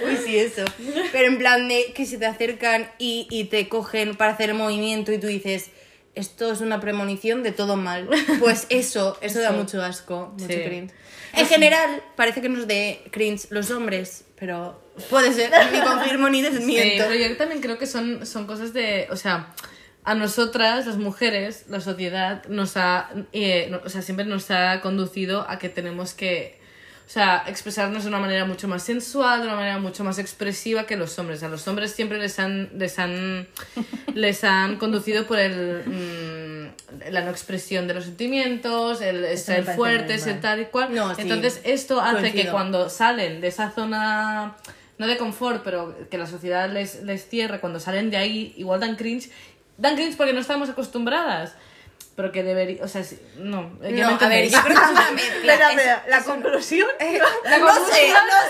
[0.07, 0.63] Uy, sí, eso.
[1.11, 5.11] Pero en plan de que se te acercan y, y te cogen para hacer movimiento
[5.11, 5.71] y tú dices,
[6.15, 8.09] esto es una premonición de todo mal.
[8.39, 10.61] Pues eso, eso, da mucho asco, mucho Sí.
[10.63, 10.91] cringe.
[11.33, 16.41] En general, parece que nos dé cringe los hombres, pero puede ser, ni confirmo ni
[16.41, 17.03] Sí, desmiento.
[17.09, 19.07] pero yo también creo que son, son cosas de.
[19.11, 19.53] O sea,
[20.05, 23.09] a nosotras, las mujeres, la sociedad, nos ha.
[23.33, 26.59] eh, no- o sea, siempre nos ha conducido a que tenemos que.
[27.05, 30.87] O sea, expresarnos de una manera mucho más sensual, de una manera mucho más expresiva
[30.87, 31.43] que los hombres.
[31.43, 33.47] A los hombres siempre les han, les han,
[34.15, 40.25] les han conducido por el, mm, la no expresión de los sentimientos, el ser fuertes,
[40.25, 40.95] el tal y cual.
[40.95, 41.21] No, sí.
[41.21, 44.55] Entonces, esto hace que cuando salen de esa zona,
[44.97, 48.79] no de confort, pero que la sociedad les, les cierra, cuando salen de ahí, igual
[48.79, 49.29] dan cringe.
[49.77, 51.53] Dan cringe porque no estamos acostumbradas.
[52.15, 52.81] Pero que debería.
[52.83, 53.71] O sea, sí- no.
[53.81, 55.53] me No, a ver, yo creo que es una mezcla.
[55.53, 56.87] Espera, Es- espera, la conclusión.
[57.43, 57.85] La no sé, no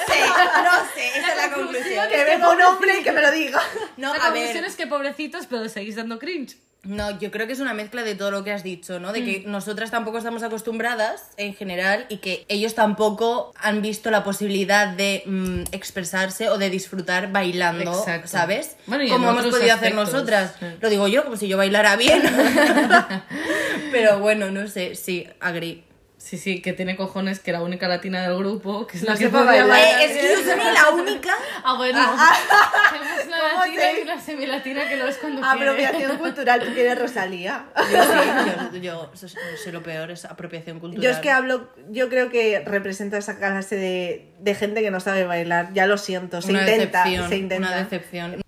[0.08, 2.08] sé, no sé, esa es la conclusión.
[2.10, 3.62] Que venga un hombre y que me lo diga.
[3.97, 6.58] No, la a conclusión ver, es que pobrecitos, pero seguís dando cringe.
[6.86, 9.12] No, yo creo que es una mezcla de todo lo que has dicho, ¿no?
[9.12, 9.52] De que Mm.
[9.52, 15.24] nosotras tampoco estamos acostumbradas en general y que ellos tampoco han visto la posibilidad de
[15.26, 18.28] mm, expresarse o de disfrutar bailando, Exacto.
[18.28, 18.76] ¿sabes?
[18.88, 20.54] Bueno, como hemos podido hacer nosotras.
[20.60, 20.65] sí.
[20.80, 22.21] Lo digo yo, como si yo bailara bien.
[23.91, 25.84] Pero bueno, no sé, sí, agree.
[26.26, 29.18] Sí, sí, que tiene cojones que la única latina del grupo, que es la No
[29.20, 30.02] que sepa podría bailar.
[30.02, 31.30] Eh, excuse me, la única.
[31.64, 32.00] Ah, bueno.
[32.00, 36.74] Tenemos una ¿Cómo latina se- y una semilatina que lo es cuando Apropiación cultural, tú
[36.74, 37.66] quieres Rosalía.
[37.92, 39.30] Yo sí, yo, yo soy,
[39.64, 41.04] soy lo peor, es apropiación cultural.
[41.04, 44.90] Yo es que hablo, yo creo que represento a esa clase de, de gente que
[44.90, 45.74] no sabe bailar.
[45.74, 47.68] Ya lo siento, se una intenta, decepción, se intenta.
[47.68, 48.44] Una decepción.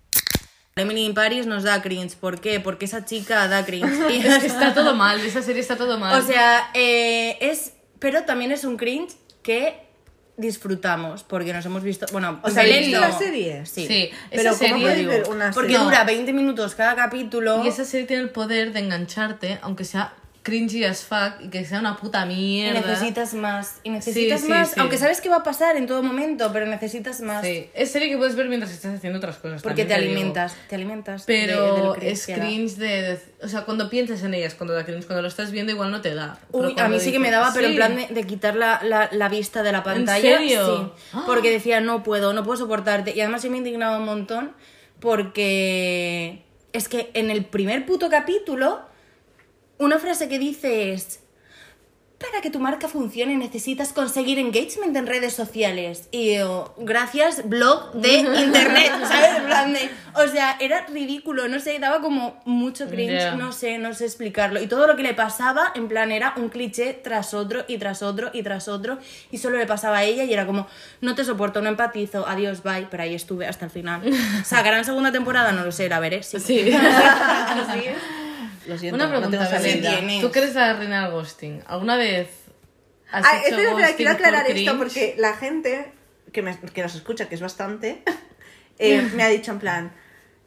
[0.80, 2.14] Emily in Paris nos da cringe.
[2.16, 2.60] ¿Por qué?
[2.60, 3.92] Porque esa chica da cringe.
[4.10, 6.20] Y- Es que está todo mal, esa serie está todo mal.
[6.20, 7.72] o sea, eh, es.
[7.98, 9.12] Pero también es un cringe
[9.42, 9.86] que
[10.36, 11.24] disfrutamos.
[11.24, 12.06] Porque nos hemos visto.
[12.12, 13.00] Bueno, O sea, Belén ¿viste no.
[13.00, 13.66] la serie?
[13.66, 13.86] Sí.
[13.86, 14.82] Sí, Pero esa ¿cómo serie...
[14.82, 15.84] puedes ver una Porque serie?
[15.84, 17.64] dura 20 minutos cada capítulo.
[17.64, 21.64] Y esa serie tiene el poder de engancharte, aunque sea cringy as fuck y que
[21.66, 22.80] sea una puta Y mierda.
[22.80, 23.80] necesitas más.
[23.82, 24.70] Y necesitas Sí, sí, más.
[24.70, 24.80] sí.
[24.80, 27.44] Aunque sabes que va a pasar en todo momento, pero necesitas más.
[27.44, 29.62] Sí, es serie que puedes ver mientras estás haciendo otras cosas.
[29.62, 30.10] Porque te digo.
[30.10, 30.56] alimentas.
[30.68, 31.26] Te alimentas.
[31.26, 32.44] de- Pero del es que da.
[32.44, 35.50] cringe de, de- O sea, cuando piensas en ellas, cuando da cringe, cuando lo estás
[35.50, 36.38] viendo, igual no te da.
[36.52, 39.08] Uy, a mí sí que me daba, pero en plan de, de quitar la, la,
[39.12, 40.38] la vista de la pantalla.
[40.38, 40.94] serio?
[41.12, 41.18] Sí.
[41.26, 43.14] Porque decía, no puedo, no puedo soportarte.
[43.14, 44.52] Y además yo me indignaba un montón
[45.00, 48.80] porque es que en el primer puto capítulo,
[49.78, 51.20] una frase que dice es.
[52.18, 56.08] Para que tu marca funcione necesitas conseguir engagement en redes sociales.
[56.10, 58.08] Y yo, gracias, blog de
[58.42, 59.36] internet, ¿sabes?
[59.36, 63.78] En plan de- o sea, era ridículo, no sé, daba como mucho cringe, no sé,
[63.78, 64.60] no sé explicarlo.
[64.60, 68.02] Y todo lo que le pasaba, en plan, era un cliché tras otro y tras
[68.02, 68.98] otro y tras otro.
[69.30, 70.66] Y solo le pasaba a ella y era como,
[71.00, 72.88] no te soporto, no empatizo, adiós, bye.
[72.90, 74.02] Pero ahí estuve hasta el final.
[74.44, 75.52] ¿Sacarán segunda temporada?
[75.52, 76.24] No lo sé, la veré.
[76.24, 76.40] Sí.
[76.40, 76.68] Sí.
[78.68, 78.72] Sí.
[78.72, 79.80] Lo siento, Una no pregunta, tengo Belén.
[79.80, 80.20] tienes.
[80.20, 81.62] ¿Tú que eres la reina del ghosting?
[81.66, 82.28] ¿Alguna vez
[83.10, 85.92] has Ah, hecho espera, espera, ghosting quiero aclarar por esto porque la gente
[86.32, 88.02] que, me- que nos escucha, que es bastante,
[88.78, 89.92] eh, me ha dicho en plan,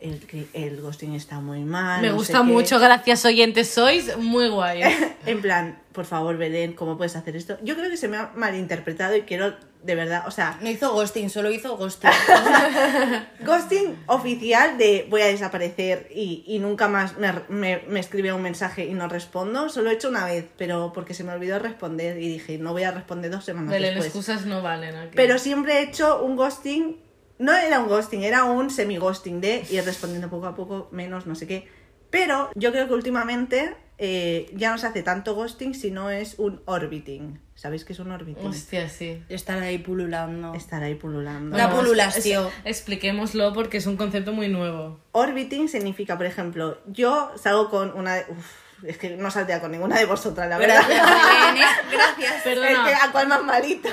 [0.02, 2.02] el, el ghosting está muy mal.
[2.02, 2.44] Me no gusta qué".
[2.44, 4.86] mucho, gracias oyentes, sois muy guays.
[5.28, 7.58] En plan, por favor, Belén, ¿cómo puedes hacer esto?
[7.62, 10.92] Yo creo que se me ha malinterpretado y quiero, de verdad, o sea, No hizo
[10.92, 12.10] ghosting, solo hizo ghosting.
[13.46, 18.42] ghosting oficial de voy a desaparecer y, y nunca más me, me, me escribe un
[18.42, 19.70] mensaje y no respondo.
[19.70, 22.84] Solo he hecho una vez, pero porque se me olvidó responder y dije, no voy
[22.84, 24.08] a responder dos semanas Belén, después.
[24.08, 25.12] excusas no valen aquí.
[25.16, 26.98] Pero siempre he hecho un ghosting,
[27.42, 31.36] no era un ghosting, era un semi-ghosting de ir respondiendo poco a poco, menos, no
[31.36, 31.68] sé qué.
[32.10, 36.62] Pero yo creo que últimamente eh, ya no se hace tanto ghosting, sino es un
[36.66, 37.40] orbiting.
[37.56, 38.46] ¿Sabéis qué es un orbiting?
[38.48, 39.24] Hostia, sí.
[39.30, 40.54] Estar ahí pululando.
[40.54, 41.56] Estar ahí pululando.
[41.56, 42.50] La Bueno, pululación.
[42.66, 45.00] expliquémoslo porque es un concepto muy nuevo.
[45.14, 48.16] Orbiting significa, por ejemplo, yo salgo con una...
[48.16, 48.46] de- Uf,
[48.84, 50.82] es que no saldría con ninguna de vosotras, la verdad.
[50.88, 51.86] Gracias, ¿eh?
[51.94, 52.36] Gracias.
[52.38, 52.86] Es Perdona.
[52.88, 53.90] que a cuál más malita.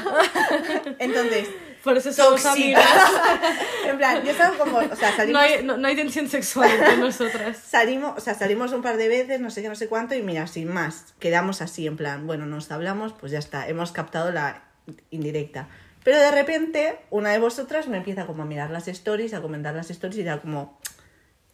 [0.98, 1.48] Entonces,
[1.84, 2.84] Por eso somos amigas.
[3.88, 4.78] en plan, yo salgo como...
[4.78, 7.56] O sea, No hay, no, no hay tensión sexual entre nosotras.
[7.68, 10.22] Salimos, o sea, salimos un par de veces, no sé qué, no sé cuánto, y
[10.22, 14.30] mira, sin más, quedamos así, en plan, bueno, nos hablamos, pues ya está, hemos captado
[14.32, 14.62] la
[15.10, 15.68] indirecta.
[16.04, 19.74] Pero de repente, una de vosotras me empieza como a mirar las stories, a comentar
[19.74, 20.78] las stories, y era como,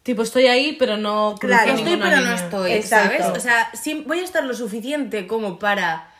[0.05, 1.73] Tipo, estoy ahí, pero no Claro.
[1.73, 3.23] Estoy, pero no estoy, Exacto.
[3.23, 3.37] ¿sabes?
[3.37, 3.71] O sea,
[4.05, 6.11] voy a estar lo suficiente como para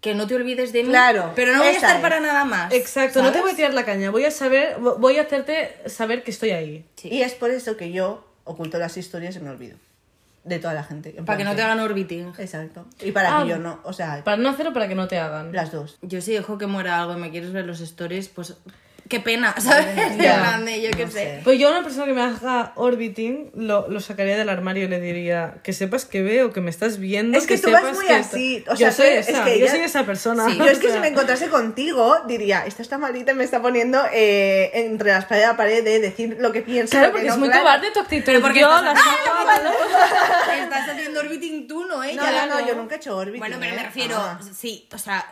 [0.00, 0.88] que no te olvides de mí.
[0.88, 2.02] Claro, Pero no voy a estar es.
[2.02, 2.72] para nada más.
[2.72, 6.22] Exacto, no te voy a tirar la caña, voy a saber, voy a hacerte saber
[6.22, 6.84] que estoy ahí.
[6.96, 7.08] Sí.
[7.08, 9.76] y es por eso que yo oculto las historias y me olvido
[10.44, 11.14] de toda la gente.
[11.18, 12.32] en Para que no te hagan orbiting.
[12.38, 12.86] Exacto.
[13.02, 13.42] Y para Ah.
[13.42, 15.52] que yo no, o sea, Para no hacerlo, para que no te hagan.
[15.52, 15.98] las dos.
[16.00, 18.54] Yo si dejo que muera algo y me quieres ver los stories, pues
[19.10, 19.86] qué pena, ¿sabes?
[19.98, 21.18] En Ya, plan de, yo qué no sé.
[21.18, 21.40] sé.
[21.44, 24.88] Pues yo a una persona que me haga orbiting lo, lo sacaría del armario y
[24.88, 27.36] le diría que sepas que veo, que me estás viendo.
[27.36, 29.38] Es que tú sepas vas muy que así, o yo sea, soy tú eres- esa,
[29.46, 30.48] es que yo soy esa persona.
[30.48, 30.56] Sí.
[30.56, 33.60] Yo es que O si me encontrase contigo, diría, esta está malita y me está
[33.60, 36.92] poniendo eh, entre las paredes a pared de decir lo que pienso.
[36.92, 37.64] Claro, que porque no, es muy claro.
[37.64, 38.22] cobarde tu actitud.
[38.26, 42.22] Pero porque yo estás- la ¡Ah, saco- Estás haciendo orbiting tú, no ella.
[42.22, 42.66] No, no, no, no.
[42.68, 43.40] yo nunca he hecho orbiting.
[43.40, 43.76] Bueno, pero ¿eh?
[43.76, 44.38] me refiero, Ah.
[44.56, 45.26] sí, o sea,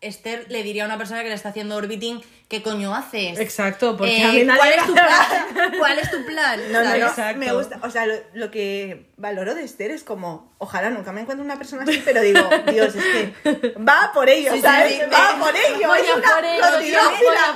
[0.00, 2.20] Esther le diría a una persona que le está haciendo orbiting,
[2.56, 3.38] ¿qué coño haces?
[3.38, 5.72] Exacto, porque Eh, a mí nadie ¿cuál, me es tu plan?
[5.78, 6.60] ¿Cuál es tu plan?
[6.72, 7.38] No, no, no, Exacto.
[7.38, 11.20] me gusta, o sea, lo, lo que valoro de Esther es como, ojalá nunca me
[11.22, 12.40] encuentre una persona así, pero digo,
[12.72, 14.92] Dios, es que va por ello, Sí, ¿sabes?
[14.94, 16.62] sí, va me- por ello, voy es a una por ello,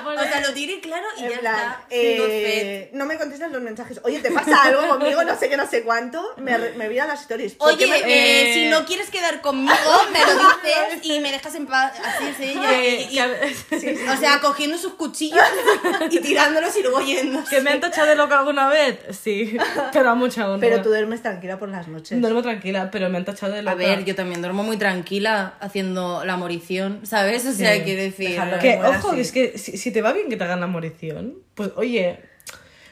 [0.05, 1.87] lo O sea, lo tiré claro y En ya plan, está.
[1.91, 4.01] eh, no me contestas los mensajes.
[4.05, 5.23] Oye, ¿te pasa algo conmigo?
[5.25, 6.35] No sé qué, no sé cuánto.
[6.39, 7.55] Me, me vi a las stories.
[7.55, 9.75] ¿Por Oye, me- eh, Eh, si no quieres quedar conmigo,
[10.13, 11.93] me lo dices y me dejas en paz.
[12.05, 12.69] Así es ella.
[12.69, 15.41] Que- Y- y- que a- o sea, cogiendo sus cuchillos
[16.11, 17.41] y tirándolos y luego yendo.
[17.49, 18.99] ¿Que me han tachado de loca alguna vez?
[19.11, 19.57] Sí,
[19.93, 20.61] pero a mucha honra.
[20.69, 22.21] Pero tú duermes tranquila por las noches.
[22.21, 23.73] Duermo tranquila, pero me han tachado de loca.
[23.73, 27.47] A ver, yo también duermo muy tranquila haciendo la morición, ¿sabes?
[27.47, 28.39] O sea, Sí, quiero decir.
[28.61, 29.21] Que, ojo, así.
[29.21, 32.21] es que si, si te va bien que te hagan la morición, pues oye,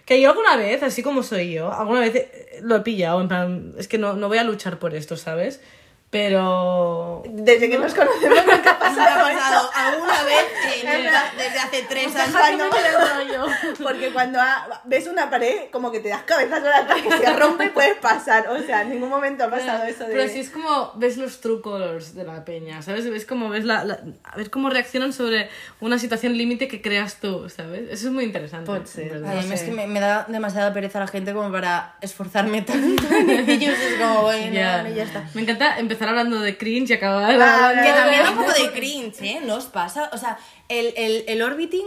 [0.04, 3.28] que yo alguna vez, así como soy yo, alguna vez eh, lo he pillado, en
[3.28, 5.60] plan, es que no, no voy a luchar por esto, ¿sabes?
[6.10, 7.22] Pero...
[7.26, 9.38] Desde que nos conocemos nunca ha ¿Nunca ha pasado eso.
[9.38, 10.44] pasado alguna vez
[10.84, 12.68] eh, nunca, desde hace tres años?
[12.70, 13.46] Cuando-
[13.82, 17.66] porque cuando ha- ves una pared, como que te das cabezas atrás que se rompe
[17.66, 18.48] y puedes pasar.
[18.48, 20.14] O sea, en ningún momento ha pasado eso de...
[20.14, 23.10] Pero si es como ves los true colors de la peña, ¿sabes?
[23.10, 27.16] Ves como ves la, la- a ver cómo reaccionan sobre una situación límite que creas
[27.20, 27.82] tú, ¿sabes?
[27.90, 28.66] Eso es muy interesante.
[28.66, 29.16] Puede ser.
[29.16, 32.62] en a mí es que me, me da demasiada pereza la gente como para esforzarme
[32.62, 33.74] tanto en ellos.
[33.76, 34.76] Es como, bueno, Ya.
[34.78, 35.24] vale, ya está.
[35.34, 38.52] Me encanta empezar hablando de cringe y acabar Ah, hablando Que también da un poco
[38.52, 39.40] de cringe, ¿eh?
[39.44, 40.10] ¿No os pasa?
[40.12, 41.86] O sea, el, el, el orbiting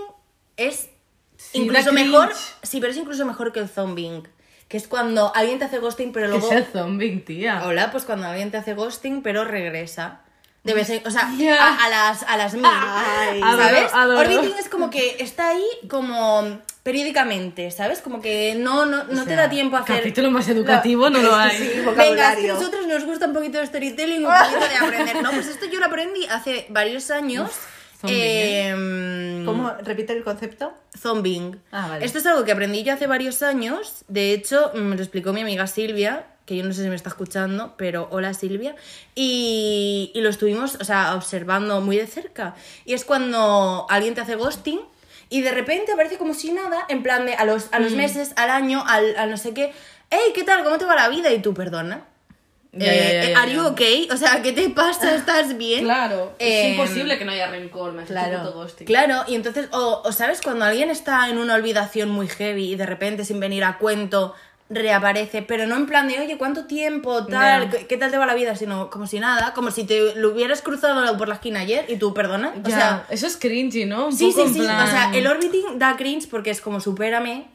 [0.57, 0.89] es
[1.37, 2.33] Sí, incluso mejor.
[2.63, 4.27] Sí, pero es incluso mejor que el zombing.
[4.67, 6.47] Que es cuando alguien te hace ghosting, pero luego.
[6.49, 7.61] sea zombie, tía.
[7.65, 10.19] Hola, pues cuando alguien te hace ghosting, pero regresa.
[10.65, 11.21] De vez en- o sea,
[11.61, 12.63] a, a las, a las mil.
[12.67, 13.93] Ay, ¿Sabes?
[13.93, 14.19] adoro, adoro.
[14.39, 18.01] Orbiting es como que está ahí como periódicamente, ¿sabes?
[18.01, 19.97] Como que no, no, no te sea, da tiempo a hacer.
[19.97, 21.57] Capítulo más educativo no lo hay.
[21.57, 24.75] Sí, Venga, es que a nosotros nos gusta un poquito de storytelling, un poquito de
[24.75, 25.21] aprender.
[25.21, 27.51] No, pues esto yo lo aprendí hace varios años.
[27.99, 29.73] zombing, eh, ¿Cómo?
[29.83, 30.73] ¿Repite el concepto?
[30.97, 31.61] Zombing.
[31.71, 32.05] Ah, vale.
[32.05, 34.05] Esto es algo que aprendí yo hace varios años.
[34.07, 36.95] De hecho, mm, me lo explicó mi amiga Silvia, que yo no sé si me
[36.95, 38.75] está escuchando, pero hola Silvia.
[39.15, 42.55] Y, y lo estuvimos, o sea, observando muy de cerca.
[42.85, 44.79] Y es cuando alguien te hace ghosting
[45.29, 47.83] y de repente aparece como si nada, en plan de a los, a Mm.
[47.83, 49.71] los meses, al año, al, al no sé qué.
[50.09, 50.63] Hey, ¿qué tal?
[50.63, 51.31] ¿Cómo te va la vida?
[51.31, 52.05] Y tú, perdona.
[52.71, 54.07] Eh, ya, ¿Are you okay?
[54.11, 55.15] O sea, ¿qué te pasa?
[55.15, 55.85] ¿Estás bien?
[55.85, 58.51] Claro, Eh, es imposible que no haya rencor, me claro.
[58.53, 58.85] ghosting.
[58.85, 62.75] Claro, y entonces, o, o sabes, cuando alguien está en una olvidación muy heavy y
[62.75, 64.35] de repente, sin venir a cuento,
[64.69, 67.25] reaparece, pero no en plan de, oye, ¿cuánto tiempo?
[67.25, 67.69] Tal.
[67.87, 68.55] ¿qué, tal te va la vida?
[68.55, 71.97] Sino como si nada, como si te lo hubieras cruzado por la esquina ayer y
[71.97, 72.53] tú, perdona.
[72.63, 74.59] O sea, eso es cringy, ¿no Un sí, poco sí, sí.
[74.59, 77.45] plan- O sea, el orbiting da cringe porque es como supérame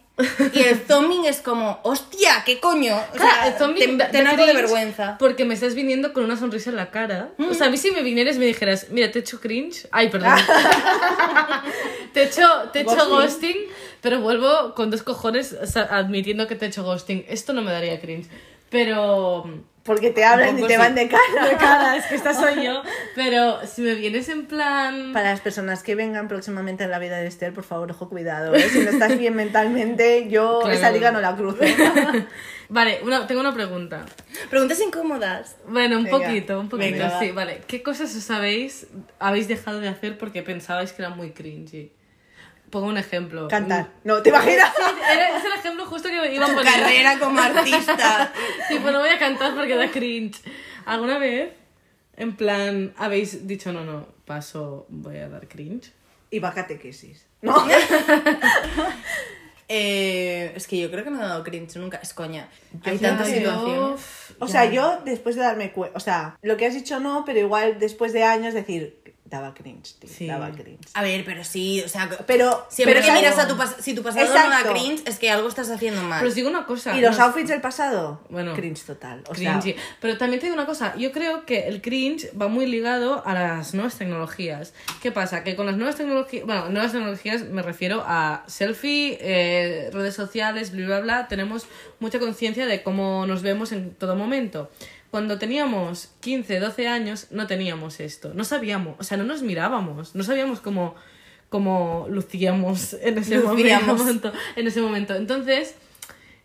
[0.53, 2.97] Y el zombing es como, hostia, ¿qué coño?
[2.97, 5.17] O Claro, sea, el zombie de cringe vergüenza.
[5.19, 7.31] Porque me estás viniendo con una sonrisa en la cara.
[7.51, 9.89] O sea, a mí si me vinieras y me dijeras, mira, te he hecho cringe.
[9.91, 10.35] Ay, perdón.
[12.13, 13.09] te he hecho, te hecho Ghosting.
[13.11, 13.57] ghosting,
[14.01, 15.57] pero vuelvo con dos cojones
[15.91, 17.25] admitiendo que te he hecho ghosting.
[17.29, 18.29] Esto no me daría cringe.
[18.71, 19.45] Pero.
[19.85, 20.77] Porque te hablan y te sí.
[20.79, 21.47] van de cara.
[21.47, 22.83] De cara, es que esta soy yo.
[23.15, 25.13] Pero si me vienes en plan.
[25.13, 28.55] Para las personas que vengan próximamente en la vida de Esther, por favor, ojo, cuidado.
[28.55, 28.67] ¿eh?
[28.71, 30.75] Si no estás bien mentalmente, yo Claro.
[30.75, 31.59] esa liga no la cruzo.
[32.71, 34.07] Vale, una- tengo una pregunta.
[34.49, 35.57] Preguntas incómodas.
[35.69, 37.21] Bueno, un Venga, poquito, un poquito, venga, va.
[37.21, 37.61] sí, vale.
[37.67, 38.87] ¿Qué cosas os habéis,
[39.19, 41.93] habéis dejado de hacer porque pensabais que era muy cringy?
[42.75, 43.47] Pongo un ejemplo.
[43.47, 43.87] Cantar.
[44.03, 44.73] No, ¿te imaginas?
[45.09, 46.65] Es el ejemplo justo que iba a poner.
[46.65, 48.33] carrera como artista.
[48.69, 50.43] Tipo, no voy a cantar porque da cringe.
[50.85, 51.53] ¿Alguna vez,
[52.17, 55.93] en plan, habéis dicho, no, no, paso, voy a dar cringe?
[56.31, 57.29] Y va a catequesis.
[57.43, 57.65] ¿No?
[59.67, 61.97] Eh, es que yo creo que no he dado cringe nunca.
[61.97, 62.51] Es coña.
[62.85, 64.01] Hay tantas situaciones.
[64.39, 67.39] O sea, yo después de darme cuenta, o sea, lo que has dicho no, pero
[67.39, 70.27] igual después de años decir, daba cringe, tío, Sí.
[70.27, 70.81] daba cringe.
[70.95, 73.83] A ver, pero sí, o sea, Pero, siempre pero que miras algo- a tu pasado,
[73.83, 74.73] si tu pasado no da Exacto.
[74.73, 76.21] cringe, es que algo estás haciendo mal.
[76.21, 76.97] Pero os digo una cosa.
[76.97, 78.21] ¿Y los no- outfits del pasado?
[78.31, 79.23] Bueno, cringe total.
[79.29, 79.61] O sea.
[80.01, 83.35] Pero también te digo una cosa, yo creo que el cringe va muy ligado a
[83.35, 84.73] las nuevas tecnologías.
[85.03, 85.45] ¿Qué pasa?
[85.45, 90.73] Que con las nuevas tecnologías, bueno, nuevas tecnologías me refiero a selfie, eh, redes sociales,
[90.73, 91.67] bla, bla, bla, tenemos
[92.01, 94.71] mucha conciencia de cómo nos vemos en todo momento.
[95.15, 98.35] Cuando teníamos 15, 12 años, no teníamos esto.
[98.35, 100.97] No sabíamos, o sea, no nos mirábamos, no sabíamos cómo,
[101.51, 103.97] cómo lucíamos en ese Lucíamos.
[104.01, 104.33] momento.
[104.57, 105.15] En ese momento.
[105.15, 105.77] Entonces,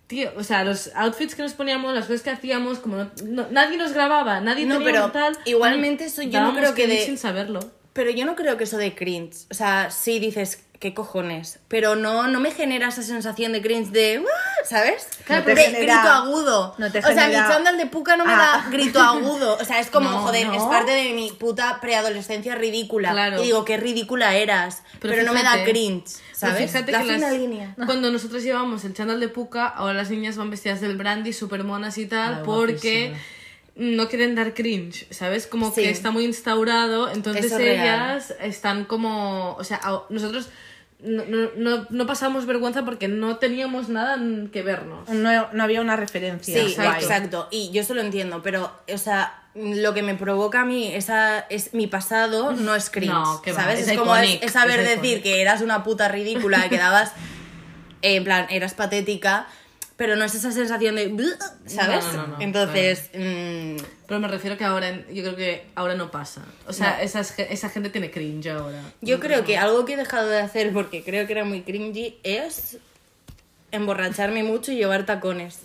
[0.05, 3.47] Tío, o sea, los outfits que nos poníamos, las cosas que hacíamos, como no- no-
[3.49, 5.35] nadie nos grababa, nadie No, pero tal.
[5.45, 7.59] igualmente eso yo no creo que de- sin saberlo.
[7.93, 9.47] Pero yo no creo que eso de cringe.
[9.49, 11.59] O sea, sí dices, ¿qué cojones?
[11.67, 14.23] Pero no, no me genera esa sensación de cringe de.
[14.25, 15.07] "¡Ah!", ¿Sabes?
[15.25, 16.75] Claro, te de genera- grito agudo.
[16.77, 18.63] no te o sea, genera- mi chándal de puca no me Ah.
[18.63, 19.57] da grito agudo.
[19.59, 20.53] O sea, es como, No, joder, no.
[20.53, 23.11] es parte de mi puta preadolescencia ridícula.
[23.11, 23.41] Claro.
[23.41, 24.83] Y digo, qué ridícula eras.
[25.01, 26.05] Pero, no me da cringe.
[26.39, 26.71] pero ¿Sabes?
[26.71, 27.75] fíjate la que fina las- línea.
[27.85, 31.63] Cuando nosotros llevamos el chándal de puca, ahora las niñas van vestidas del brandy, super
[31.65, 33.17] monas y tal, Ah, porque guapísima.
[33.75, 35.45] no quieren dar cringe, ¿sabes?
[35.47, 35.81] Como Sí.
[35.83, 37.85] que está muy instaurado, entonces Eso es real.
[37.85, 40.49] ellas están como, o sea, nosotros
[41.01, 44.17] no, no, no, no pasamos vergüenza porque no teníamos nada
[44.51, 45.07] que vernos.
[45.09, 46.65] no, no había una referencia.
[46.67, 47.01] Sí, guay.
[47.01, 47.47] exacto.
[47.51, 51.39] Y yo eso lo entiendo, pero, o sea, lo que me provoca a mí esa,
[51.39, 53.13] es mi pasado no es cringe.
[53.13, 53.79] No, va, ¿Sabes?
[53.79, 56.77] es Es, como es, iconic, es saber es decir que eras una puta ridícula, que
[56.77, 57.13] dabas.
[58.01, 59.47] eh, en plan, eras patética,
[59.99, 61.13] pero no es esa sensación de.
[61.65, 62.05] ¿Sabes?
[62.13, 63.09] No, no, no, Entonces.
[63.13, 63.75] mm,
[64.07, 66.41] Pero me refiero que ahora, yo creo que ahora no pasa.
[66.67, 68.81] O sea, esas esa gente tiene cringe ahora.
[69.01, 72.17] yo creo que algo que he dejado de hacer porque creo que era muy cringy
[72.23, 72.77] es
[73.71, 75.61] emborracharme mucho y llevar tacones.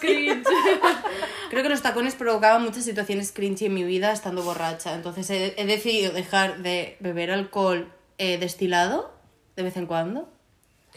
[0.00, 0.44] Cringe.
[1.50, 4.94] Creo que los tacones provocaban muchas situaciones cringy en mi vida estando borracha.
[4.94, 9.12] Entonces he, he decidido dejar de beber alcohol eh, destilado
[9.56, 10.32] de vez en cuando.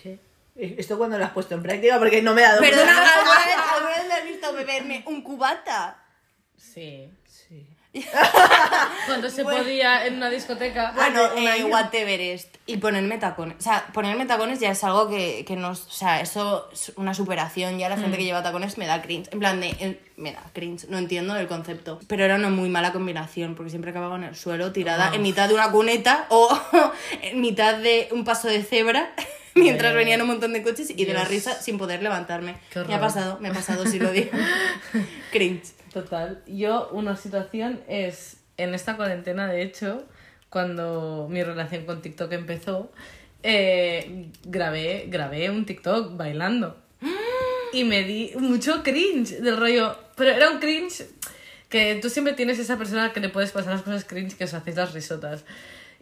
[0.01, 0.19] ¿Qué?
[0.55, 1.97] ¿Esto cuando lo has puesto en práctica?
[1.97, 2.91] Porque no me he dado Perdona.
[2.91, 5.97] ¿alguna vez, alguna vez me has visto beberme un cubata?
[6.55, 7.09] Sí.
[9.05, 10.93] Cuando se podía en una discoteca.
[10.95, 12.47] Bueno, un eh, es.
[12.65, 13.57] Y ponerme tacones.
[13.59, 15.85] O sea, ponerme tacones ya es algo que, que nos...
[15.85, 17.77] O sea, eso es una superación.
[17.77, 19.29] Ya la gente que lleva tacones me da cringe.
[19.31, 19.69] En plan de...
[19.79, 20.87] eh, me da cringe.
[20.89, 21.99] No entiendo el concepto.
[22.07, 25.47] Pero era una muy mala combinación porque siempre acababa en el suelo tirada en mitad
[25.47, 26.49] de una cuneta o
[27.21, 29.13] en mitad de un paso de cebra
[29.55, 32.55] mientras venían un montón de coches y de la risa sin poder levantarme.
[32.71, 34.31] Qué Me ha pasado, me ha pasado si lo digo.
[35.31, 35.82] cringe.
[35.93, 36.41] Total.
[36.47, 40.03] Yo, una situación es, en esta cuarentena, de hecho,
[40.49, 42.91] cuando mi relación con TikTok empezó,
[43.43, 46.77] eh, grabé, grabé un TikTok bailando.
[47.73, 49.95] Y me di mucho cringe del rollo.
[50.15, 51.05] Pero era un cringe
[51.69, 54.53] que tú siempre tienes esa persona que le puedes pasar las cosas cringe que os
[54.53, 55.43] hacéis las risotas.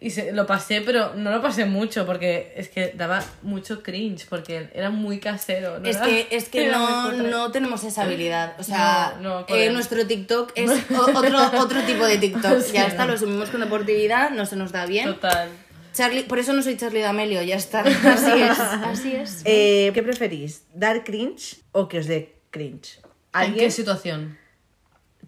[0.02, 4.26] Y se- lo pasé, pero no lo pasé mucho porque es que daba mucho cringe
[4.28, 5.78] porque era muy casero.
[5.78, 5.88] ¿no?
[5.88, 8.54] Es Era- que, es que no, no tenemos esa habilidad.
[8.58, 12.60] O sea, No, no, eh, nuestro TikTok es otro, otro tipo de TikTok.
[12.60, 13.12] Sí, ya está, no.
[13.12, 15.06] lo subimos con deportividad, no se nos da bien.
[15.06, 15.48] Total.
[15.94, 17.80] Charlie, por eso no soy Charlie D'Amelio, ya está.
[17.82, 18.58] Así es.
[18.58, 19.42] Así es.
[19.44, 20.64] Eh, ¿Qué preferís?
[20.74, 22.96] ¿Dar cringe o que os dé cringe?
[22.98, 23.58] ¿En ¿Alguien?
[23.66, 24.38] qué situación?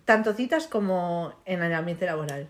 [0.04, 2.48] Tanto citas como en el ambiente laboral.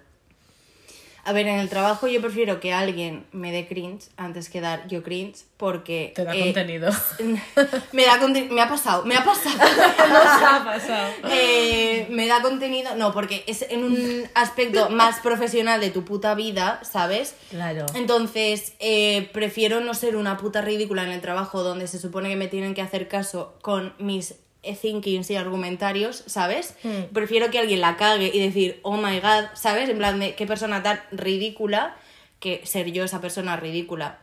[1.27, 4.87] A ver, en el trabajo yo prefiero que alguien me dé cringe antes que dar
[4.89, 6.13] yo cringe porque...
[6.15, 6.91] Te da eh, contenido.
[7.93, 9.57] me da conte- me ha pasado, me ha pasado.
[10.09, 11.09] Nos ha pasado.
[11.31, 16.35] Eh, me da contenido, no, porque es en un aspecto más profesional de tu puta
[16.35, 17.35] vida, ¿sabes?
[17.51, 17.87] Claro.
[17.95, 22.37] Entonces, eh, prefiero no ser una puta ridícula en el trabajo donde se supone que
[22.37, 24.35] me tienen que hacer caso con mis
[24.81, 26.75] thinkings y argumentarios, ¿sabes?
[26.83, 27.13] Hmm.
[27.13, 29.89] Prefiero que alguien la cague y decir, oh my god, ¿sabes?
[29.89, 31.97] En plan de qué persona tan ridícula
[32.41, 34.19] que ser yo esa persona ridícula.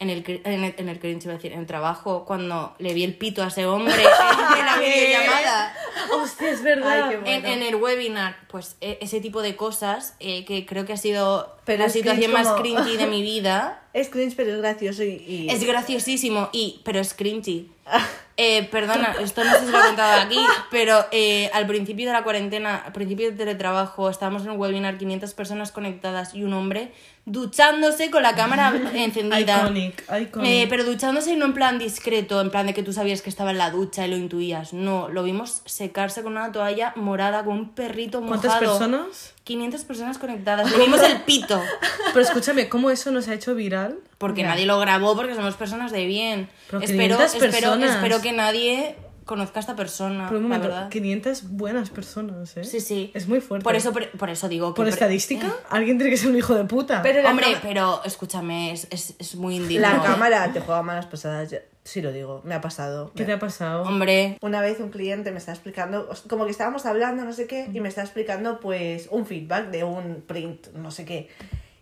[0.00, 2.94] En el, en el, en el cringe, iba a decir, en el trabajo, cuando le
[2.94, 5.74] vi el pito a ese hombre en la videollamada.
[6.12, 7.08] Hostia, es verdad.
[7.10, 7.26] Ay, bueno.
[7.26, 10.96] En, en el webinar, pues e- ese tipo de cosas eh, que creo que ha
[10.96, 13.82] sido Pero la situación cringe más como- cringy de mi vida.
[13.92, 15.14] Es cringe, pero es gracioso y...
[15.26, 17.68] y- Es graciosísimo, y, pero es cringy.
[18.40, 20.38] Eh, perdona, esto no sé si lo he contado aquí,
[20.70, 24.96] pero eh, al principio de la cuarentena, al principio del teletrabajo, estábamos en un webinar,
[24.96, 26.92] 500 personas conectadas y un hombre
[27.28, 29.62] duchándose con la cámara encendida.
[29.64, 30.50] Iconic, iconic.
[30.50, 33.50] Eh, pero duchándose no en plan discreto, en plan de que tú sabías que estaba
[33.50, 34.72] en la ducha y lo intuías.
[34.72, 38.40] No, lo vimos secarse con una toalla morada, con un perrito mojado.
[38.40, 39.34] ¿Cuántas personas?
[39.44, 40.70] 500 personas conectadas.
[40.70, 41.60] Le vimos el pito.
[42.12, 43.98] Pero escúchame, ¿cómo eso no se ha hecho viral?
[44.18, 46.50] Porque nadie lo grabó, porque somos personas de bien.
[46.66, 47.96] Pero espero, 500 espero, personas.
[47.96, 50.88] espero que nadie conozca a esta persona, Pero un la momento, verdad.
[50.88, 52.64] 500 buenas personas, ¿eh?
[52.64, 53.10] Sí, sí.
[53.12, 53.62] Es muy fuerte.
[53.62, 54.78] Por eso, por, por eso digo que...
[54.78, 55.52] ¿Por estadística?
[55.68, 57.02] Alguien tiene que ser un hijo de puta.
[57.02, 59.82] Pero la Hombre, cama- pero escúchame, es, es, es muy indigno.
[59.86, 63.12] La cámara te juega malas pasadas, ya- sí lo digo, me ha pasado.
[63.14, 63.82] ¿Qué te ha pasado?
[63.82, 67.68] Hombre, Una vez un cliente me está explicando, como que estábamos hablando, no sé qué,
[67.70, 71.28] y me está explicando pues un feedback de un print, no sé qué.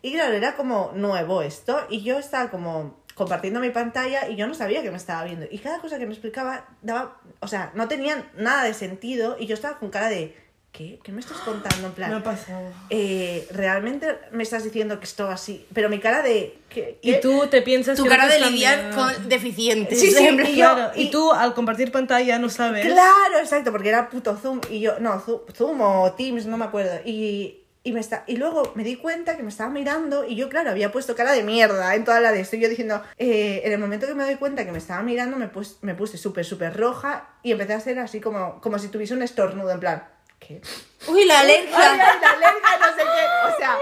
[0.03, 4.47] Y claro, era como nuevo esto, y yo estaba como compartiendo mi pantalla y yo
[4.47, 5.47] no sabía que me estaba viendo.
[5.51, 9.47] Y cada cosa que me explicaba daba, o sea, no tenía nada de sentido y
[9.47, 10.37] yo estaba con cara de,
[10.71, 11.01] ¿qué?
[11.03, 11.87] ¿Qué me estás contando?
[11.87, 12.71] En plan, Me ha pasado.
[12.91, 16.59] eh, realmente me estás diciendo que esto va así, pero mi cara de...
[16.69, 19.99] ¿qué- Y tú te piensas tu que cara de lidiar con deficientes.
[19.99, 22.85] Sí, sí, y yo- Claro, y, y- tú al compartir pantalla no sabes.
[22.85, 26.67] Claro, exacto, porque era puto Zoom y yo, no, Zoom, Zoom o Teams, no me
[26.67, 27.01] acuerdo.
[27.07, 30.49] Y, y, me está, y luego me di cuenta que me estaba mirando y yo,
[30.49, 32.57] claro, había puesto cara de mierda en toda la de esto.
[32.57, 35.37] Y yo diciendo, eh, en el momento que me doy cuenta que me estaba mirando,
[35.37, 38.89] me, pus- me puse súper, súper roja y empecé a hacer así como, como si
[38.89, 40.09] tuviese un estornudo, en plan,
[40.39, 40.61] ¿qué?
[41.09, 41.77] Uy, la alergia.
[41.79, 43.55] ay, la alergia, no sé qué.
[43.55, 43.79] O sea,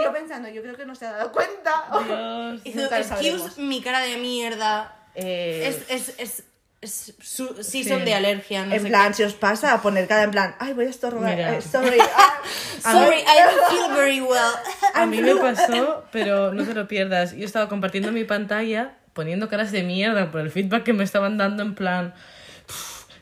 [0.00, 1.84] y yo pensando, yo creo que no se ha dado cuenta.
[2.06, 2.60] Dios.
[2.64, 4.92] Hizo, excuse mi cara de mierda.
[5.14, 6.44] Eh, es, es, es
[6.88, 7.84] su Sí.
[7.84, 10.72] de alergia, no en sé plan, si os pasa a poner cara en plan, ay,
[10.72, 11.98] voy a estornudar, eh, sorry.
[12.00, 12.40] ah".
[12.82, 14.52] Sorry, I don't feel very well.
[14.94, 17.34] A mí me pasó, pero no te lo pierdas.
[17.34, 21.36] Yo estaba compartiendo mi pantalla, poniendo caras de mierda por el feedback que me estaban
[21.38, 22.14] dando en plan...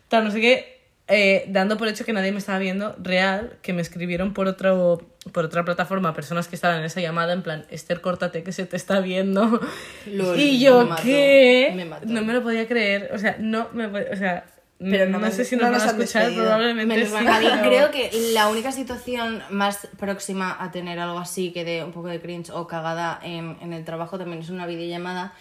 [0.08, 0.73] Tal, no sé qué,
[1.08, 5.02] eh, dando por hecho que nadie me estaba viendo, real, que me escribieron por, otro,
[5.32, 8.64] por otra plataforma personas que estaban en esa llamada, en plan, Esther, córtate que se
[8.66, 9.60] te está viendo.
[10.06, 11.72] Lol, y yo, me ¿qué?
[11.76, 12.06] me mató.
[12.06, 14.46] No me lo podía creer, o sea, no me o sea...
[14.76, 16.44] Pero no no, me- sé si no nos nos van a escuchar, despedido.
[16.46, 17.14] probablemente sí.
[17.14, 21.84] A pero- creo que la única situación más próxima a tener algo así que dé
[21.84, 25.32] un poco de cringe o cagada en, en el trabajo también es una videollamada.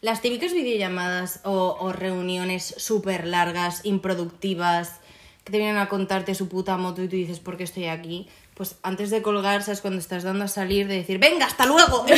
[0.00, 5.00] Las típicas videollamadas o, o reuniones súper largas, improductivas,
[5.44, 8.28] que te vienen a contarte su puta moto y tú dices, ¿por qué estoy aquí?
[8.54, 9.80] Pues antes de colgar, ¿sabes?
[9.80, 12.04] Cuando estás dando a salir, de decir, ¡venga, hasta luego!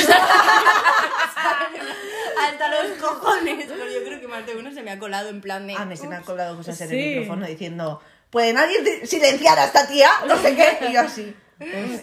[2.39, 3.67] hasta los cojones.
[3.69, 5.75] Pero yo creo que más de uno se me ha colado en plan de...
[5.77, 6.97] A mí se me han colado cosas en Sí.
[6.97, 8.01] el micrófono diciendo,
[8.31, 10.11] ¿pueden alguien de- silenciar a esta tía?
[10.27, 10.79] No sé qué.
[10.89, 11.35] Y yo así.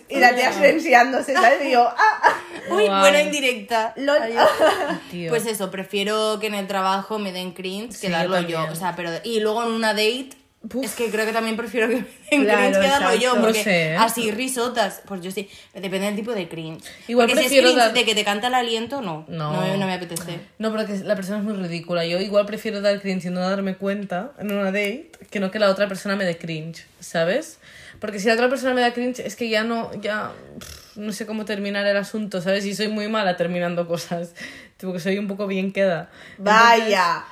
[0.07, 1.65] Y la tía silenciándose, ¿sabes?
[1.65, 2.33] Y yo, ¡ah!
[2.69, 2.99] Uy, Guay.
[3.01, 3.93] buena indirecta.
[5.29, 8.55] Pues eso, prefiero que en el trabajo me den cringe que Sí, yo darlo yo.
[8.57, 8.71] también.
[8.71, 10.29] O sea, pero y luego en una date
[10.61, 10.83] Uf.
[10.83, 13.57] es que creo que también prefiero que me den Claro, cringe que darlo yo, porque
[13.59, 13.95] No sé, ¿eh?
[13.95, 16.83] así risotas, pues yo sí, depende del tipo de cringe.
[17.07, 19.53] Igual porque prefiero si es cringe dar- de que te canta el aliento, no, no,
[19.53, 19.61] No.
[19.61, 20.39] me, no me apetece.
[20.57, 22.05] No, pero que la persona es muy ridícula.
[22.05, 25.59] Yo igual prefiero dar cringe y no darme cuenta en una date que no que
[25.59, 27.59] la otra persona me dé cringe, ¿sabes?
[28.01, 31.13] Porque si la otra persona me da cringe es que ya no, ya pff, no
[31.13, 32.65] sé cómo terminar el asunto, ¿sabes?
[32.65, 34.33] Y soy muy mala terminando cosas.
[34.77, 36.09] Tipo que soy un poco bien queda.
[36.37, 37.23] Vaya.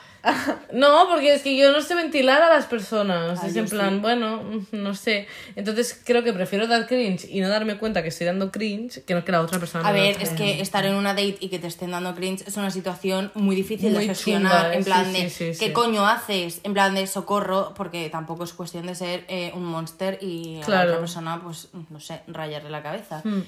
[0.74, 3.40] No, porque es que yo no sé ventilar a las personas.
[3.42, 4.00] Ah, es en plan, sí.
[4.00, 5.28] bueno, no sé.
[5.56, 9.14] Entonces creo que prefiero dar cringe y no darme cuenta que estoy dando cringe que
[9.14, 11.50] no que la otra persona A me ver, es que estar en una date y
[11.50, 14.52] que te estén dando cringe es una situación muy difícil Muy de gestionar.
[14.64, 16.60] chunga, en plan sí, de, sí, ¿qué coño haces?
[16.64, 20.70] En plan de socorro, porque tampoco es cuestión de ser eh, un monster y a
[20.70, 23.22] la otra persona, pues, no sé, rayarle la cabeza.
[23.24, 23.42] Hmm.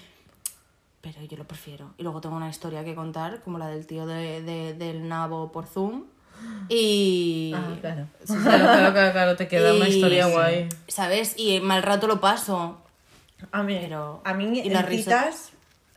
[1.01, 1.93] Pero yo lo prefiero.
[1.97, 5.51] Y luego tengo una historia que contar, como la del tío de, de- del nabo
[5.51, 6.03] por Zoom.
[6.69, 7.51] Y...
[7.55, 8.07] Ah, claro.
[8.25, 10.69] Claro, claro, claro, claro, te queda una y- historia guay.
[10.87, 11.33] ¿Sabes?
[11.37, 12.81] Y mal rato lo paso.
[13.51, 15.35] A mí, Pero- a mí y las risas.
[15.35, 15.51] citas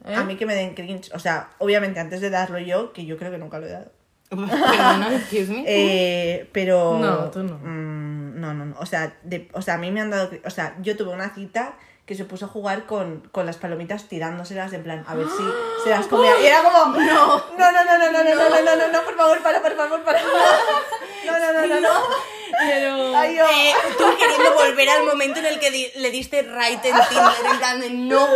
[0.06, 0.14] ¿Eh?
[0.14, 1.10] a mí que me den cringe.
[1.14, 3.92] O sea, obviamente antes de darlo yo, que yo creo que nunca lo he dado.
[4.30, 5.64] Perdona, excuse me.
[5.66, 6.98] Eh, pero.
[6.98, 7.58] No, tú no.
[7.58, 8.76] mm, no, no, no.
[8.80, 10.30] O sea, de- o sea, a mí me han dado.
[10.46, 11.74] O sea, yo tuve una cita
[12.06, 15.44] que se puso a jugar con, con las palomitas tirándoselas en plan, a ver si
[15.84, 16.32] se las comía.
[16.40, 19.02] Y era como, no, no, no, no, no, no, no, no, no, no, no, no,
[19.02, 20.20] por favor, para, por favor, para.
[20.22, 22.41] No, no, no, no, no.
[22.66, 23.16] Pero...
[23.16, 23.44] Ay, yo.
[23.44, 27.32] Eh, tú queriendo volver al momento en el que di- le diste right en Tinder,
[27.52, 28.26] en plan de no,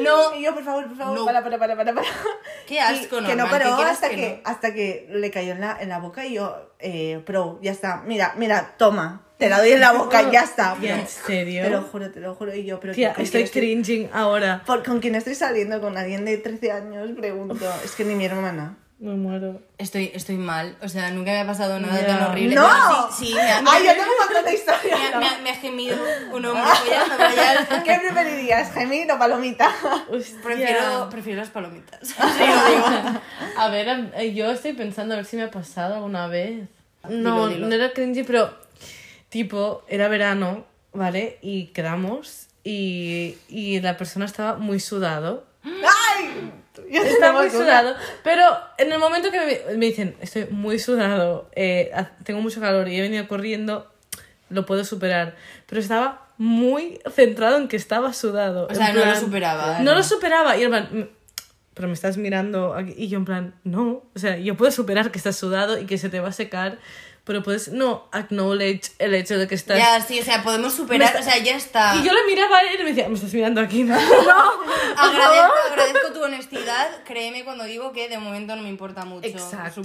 [0.00, 0.34] no.
[0.34, 1.24] Y yo, por favor, por favor, No.
[1.24, 2.06] para, para, para, para, para.
[2.66, 4.50] Qué asco, Y que no paró hasta que que, no.
[4.50, 8.02] hasta que le cayó en la, en la boca y yo, eh, pro, ya está.
[8.06, 9.22] Mira, mira, toma.
[9.38, 10.74] Te la doy en la boca, ya está.
[10.80, 10.86] Bro.
[10.88, 11.62] ¿En serio?
[11.64, 12.54] Te lo juro, te lo juro.
[12.54, 14.62] Y yo, pero Tía, ¿con estoy cringing ahora.
[14.66, 15.78] por- ¿Con quién estoy saliendo?
[15.80, 17.10] ¿Con alguien de 13 años?
[17.16, 17.66] Pregunto.
[17.84, 18.78] Es que ni mi hermana.
[18.98, 19.60] Me muero.
[19.76, 22.06] Estoy, estoy mal, o sea, nunca me ha pasado nada Ya.
[22.06, 22.54] tan horrible.
[22.54, 23.10] ¡No!
[23.12, 24.98] Sí, sí, me ha, ¡Ay, yo tengo un montón de historias!
[24.98, 25.98] me ha- me ha- me ha gemido
[26.32, 29.70] un hombre follando, ¿Qué preferirías, gemir o palomita?
[30.10, 30.40] Hostia.
[30.42, 32.00] Prefiero, prefiero las palomitas.
[32.08, 33.20] Sí, lo digo.
[33.58, 36.66] A ver, eh, yo estoy pensando a ver si me ha pasado alguna vez.
[37.06, 37.66] No, Dilo, dilo.
[37.68, 38.50] no era cringy, pero
[39.28, 41.38] tipo, era verano, ¿vale?
[41.42, 45.44] Y quedamos y, y la persona estaba muy sudado.
[45.64, 46.50] ¡Ay!
[46.90, 47.94] Yo Estaba muy sudado.
[48.22, 48.42] Pero
[48.78, 51.90] en el momento que me, me dicen, estoy muy sudado, eh,
[52.24, 53.90] tengo mucho calor y he venido corriendo,
[54.50, 55.34] lo puedo superar.
[55.66, 58.68] Pero estaba muy centrado en que estaba sudado.
[58.70, 59.78] O sea, no lo plan- superaba.
[59.80, 60.56] No lo superaba.
[60.56, 61.02] Y en plan, "Mm,
[61.74, 64.02] pero me estás mirando aquí", y yo en plan, no.
[64.14, 66.78] O sea, yo puedo superar que estás sudado y que se te va a secar,
[67.26, 69.76] pero puedes no acknowledge el hecho de que estás...
[69.78, 71.96] Ya, sí, o sea, podemos superar, o sea, ya está.
[71.96, 73.96] Y yo le miraba a él y me decía, me estás mirando aquí, ¿no?
[74.96, 77.02] agradezco, agradezco tu honestidad.
[77.04, 79.26] Créeme cuando digo que de momento no me importa mucho.
[79.26, 79.82] Exacto.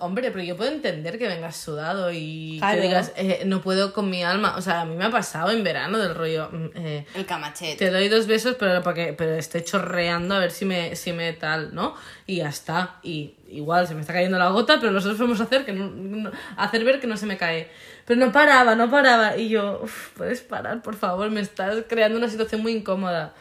[0.00, 2.76] Hombre, pero yo puedo entender que vengas sudado y Claro.
[2.76, 4.54] que digas, eh, no puedo con mi alma.
[4.56, 6.48] O sea, a mí me ha pasado en verano del rollo.
[6.50, 7.76] mm, eh, El camachete.
[7.76, 11.12] te doy dos besos, pero para que pero estoy chorreando a ver si me, si
[11.12, 11.94] me tal, ¿no?
[12.26, 12.96] Y ya está.
[13.02, 15.90] Y igual se me está cayendo la gota, pero nosotros vamos a hacer que no-
[15.90, 17.68] no- hacer ver que no se me cae.
[18.04, 19.36] Pero no paraba, no paraba.
[19.36, 23.34] Y yo, "Uf, puedes parar, por favor, me estás creando una situación muy incómoda.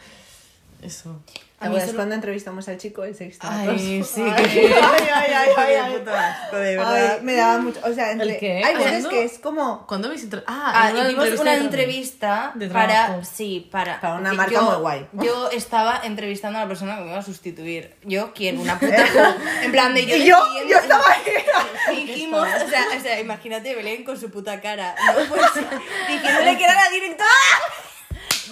[0.82, 1.20] Eso.
[1.26, 3.48] ¿Te A mí acuerdas solo- cuando entrevistamos al chico el sexto?
[3.50, 5.92] Ay, sí, Ay, que- ay, ay, ay, ay, ay.
[5.94, 7.22] Qué puto asco, de Ay, verdad.
[7.22, 7.80] me daba mucho.
[7.84, 8.62] O sea, entre, ¿El qué?
[8.64, 9.10] hay veces ¿Cuándo?
[9.10, 9.88] que es como.
[9.88, 10.12] ¿Cuándo
[10.46, 13.24] Ah, Ah, en una hicimos entrevista una entrevista De para.
[13.26, 14.00] Sí, para.
[14.00, 15.08] Para una marca yo- muy guay.
[15.14, 17.96] Yo estaba entrevistando a la persona que me iba a sustituir.
[18.04, 18.60] Yo, ¿quién?
[18.60, 18.96] Una puta.
[19.64, 20.16] en plan de yo.
[20.16, 20.38] Y yo,
[20.70, 22.06] yo estaba ahí.
[22.06, 24.94] Dijimos, o sea, o sea, imagínate Belén con su puta cara.
[25.08, 25.42] No, pues,
[26.08, 27.30] diciéndole que era la directora.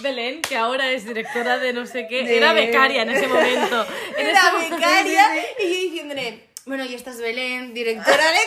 [0.06, 3.86] Belén, que ahora es directora de no sé qué, De- era becaria en ese momento.
[4.18, 5.26] En Era ese momento- becaria.
[5.58, 8.38] Y yo diciéndole, bueno, y esta es Belén, directora de.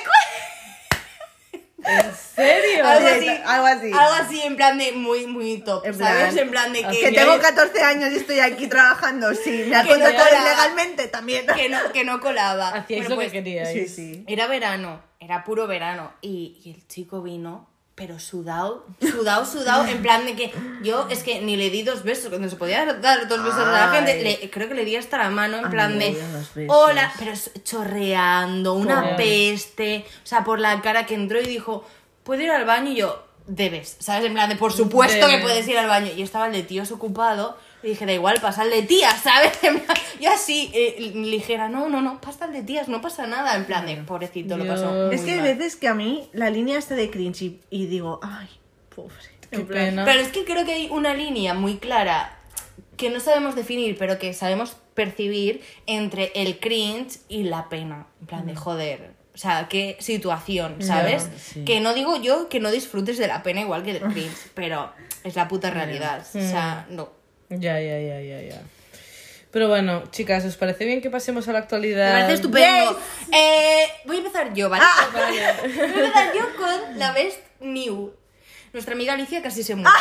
[1.81, 2.85] ¿En serio?
[2.85, 3.41] Algo Sí, así.
[3.45, 3.85] algo así.
[3.93, 6.33] Algo así, en plan de muy, muy top, En ¿sabes?
[6.33, 6.99] plan, En plan de que.
[6.99, 9.33] Que tengo 14 años y estoy aquí trabajando.
[9.33, 11.47] Sí, me ha Que no contratado ilegalmente también.
[11.47, 12.69] que no, que no colaba.
[12.69, 13.69] Hacíais Bueno, lo pues, que queríais.
[13.73, 14.23] Sí, sí.
[14.27, 16.13] Era verano, era puro verano.
[16.21, 17.68] Y, y el chico vino,
[17.99, 22.03] pero sudado, sudado, sudado, en plan de que yo es que ni le di dos
[22.03, 23.97] besos, cuando se podía dar dos besos a la Ay.
[23.97, 26.17] gente, le- creo que le di hasta la mano, en plan de,
[26.69, 27.33] hola, pero
[27.63, 31.83] chorreando, una peste, o sea, por la cara que entró y dijo,
[32.23, 32.91] ¿puedo ir al baño?
[32.91, 34.25] Y yo, debes, ¿sabes?
[34.25, 36.11] En plan de, por supuesto que puedes ir al baño.
[36.15, 37.57] Y estaba el de tíos ocupado.
[37.83, 39.57] Y dije, da igual, pasa el de tías, ¿sabes?
[40.19, 43.55] Yo así, eh, ligera, no, no, no, pasa el de tías, no pasa nada.
[43.55, 45.11] En plan de, pobrecito, lo pasó.
[45.11, 48.19] Es que hay veces que a mí la línea está de cringe y, y digo,
[48.21, 48.49] ay,
[48.95, 49.15] pobre.
[49.49, 50.05] Qué pena.
[50.05, 52.37] Pero es que creo que hay una línea muy clara
[52.97, 58.07] que no sabemos definir, pero que sabemos percibir entre el cringe y la pena.
[58.19, 59.11] En plan de, joder.
[59.33, 61.29] O sea, qué situación, ¿sabes?
[61.37, 61.63] sí.
[61.63, 64.91] Que no digo yo que no disfrutes de la pena igual que del cringe, pero
[65.23, 66.25] es la puta realidad.
[66.27, 67.18] O sea, no.
[67.49, 68.61] Ya, ya, ya, ya, ya.
[69.51, 72.13] Pero bueno, chicas, ¿os parece bien que pasemos a la actualidad?
[72.13, 72.99] Me parece estupendo.
[73.31, 74.83] Eh, voy a empezar yo, ¿vale?
[75.11, 78.13] Voy a empezar yo con la Best New.
[78.71, 79.89] Nuestra amiga Alicia casi se muere.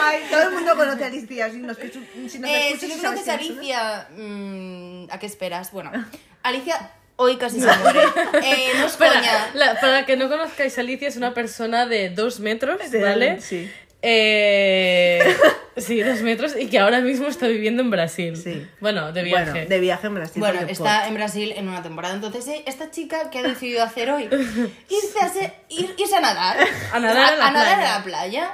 [0.00, 1.50] Ay, todo el mundo conoce a Alicia.
[1.50, 3.34] Si nos, si nos Eh, escuchas si no conoces a.
[3.34, 5.72] Alicia, mm, ¿a qué esperas?
[5.72, 5.90] Bueno,
[6.44, 7.98] Alicia hoy casi se muere.
[8.44, 9.50] Eh, no es Espera, coña.
[9.54, 13.40] la- para que no conozcáis, Alicia es una persona de dos metros, ¿vale?
[13.40, 13.68] sí.
[14.02, 15.36] Eh,
[15.76, 18.36] sí, dos metros y que ahora mismo está viviendo en Brasil.
[18.36, 18.66] Sí.
[18.80, 19.50] Bueno, de viaje.
[19.50, 20.40] Bueno, de viaje en Brasil.
[20.40, 22.14] Bueno, está en Brasil en una temporada.
[22.14, 24.24] Entonces, eh, esta chica, ¿qué ha decidido hacer hoy?
[24.88, 25.28] Irse a,
[25.68, 26.56] ir- irse a nadar.
[26.92, 27.94] A nadar a la nadar playa.
[27.94, 28.50] a la playa.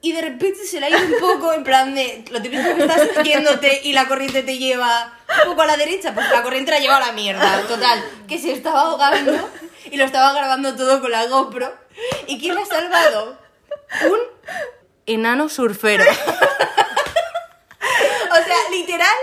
[0.00, 2.82] Y de repente se le ha ido un poco en plan de lo típico que
[2.82, 6.70] estás yéndote y la corriente te lleva un poco a la derecha, pues la corriente
[6.70, 7.62] la lleva a la mierda.
[7.66, 9.50] Total, que se estaba ahogando
[9.90, 11.74] y lo estaba grabando todo con la GoPro.
[12.28, 13.40] ¿Y quién la ha salvado?
[14.08, 14.18] Un
[15.08, 16.04] enano surfero.
[18.30, 19.16] O sea, literal,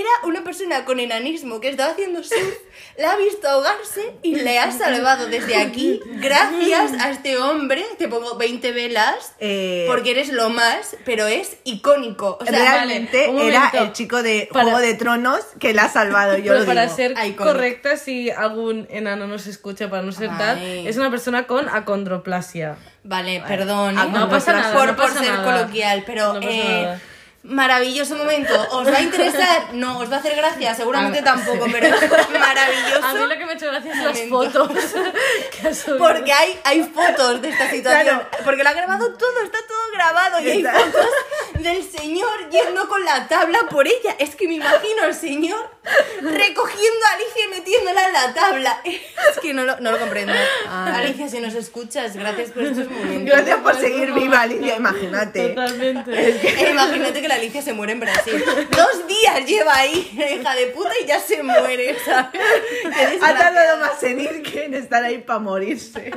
[0.00, 2.54] era una persona con enanismo que estaba haciendo surf,
[2.98, 8.08] la ha visto ahogarse y le ha salvado desde aquí, gracias a este hombre, te
[8.08, 12.38] pongo 20 velas, Eh, porque eres lo más, pero es icónico.
[12.40, 15.88] O sea, Realmente vale, era el chico de Para- Juego de Tronos que la ha
[15.88, 16.96] salvado, yo Pero lo para digo.
[16.96, 17.36] ser Iconic.
[17.36, 20.86] correcta, si algún enano nos escucha, para no ser tal, Ay.
[20.88, 22.76] es una persona con acondroplasia.
[23.02, 23.98] Vale, perdón.
[23.98, 24.02] ¿eh?
[24.10, 25.44] no pasa nada, Por, no por pasa ser nada.
[25.58, 27.00] coloquial, pero No pasa eh, nada.
[27.44, 28.52] Maravilloso momento.
[28.72, 29.74] ¿Os va a interesar?
[29.74, 30.74] No, ¿os va a hacer gracia?
[30.74, 31.70] Seguramente Ah, tampoco, sí.
[31.72, 33.26] pero es A mí maravilloso.
[33.26, 34.68] lo que me ha hecho gracia son las fotos
[35.84, 35.92] que.
[35.98, 38.18] Porque hay, hay fotos de esta situación.
[38.20, 38.28] Claro.
[38.44, 40.40] Porque lo ha grabado todo, está todo grabado.
[40.40, 41.06] Y hay fotos
[41.54, 44.16] del señor yendo con la tabla por ella.
[44.18, 45.73] Es que me imagino al señor
[46.22, 48.80] recogiendo a Alicia y metiéndola en la tabla.
[49.30, 50.32] Es que no lo, no lo comprendo.
[50.68, 53.24] Alicia, si nos escuchas, gracias por estos momentos.
[53.34, 55.48] Gracias por seguir viva, Alicia, imagínate.
[55.48, 56.10] Totalmente.
[56.12, 58.44] Eh, Imagínate que la Alicia se muere en Brasil.
[58.70, 60.10] Dos días lleva ahí,
[60.40, 65.02] hija de puta, y ya se muere, Ha tardado más en ir que en estar
[65.02, 66.10] ahí para morirse.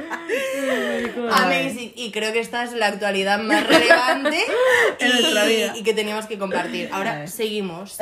[1.31, 1.93] Amazing.
[1.95, 4.37] Y creo que esta es la actualidad más relevante
[4.99, 5.73] En y, nuestra vida.
[5.75, 6.89] y que teníamos que compartir.
[6.91, 7.97] Ahora seguimos.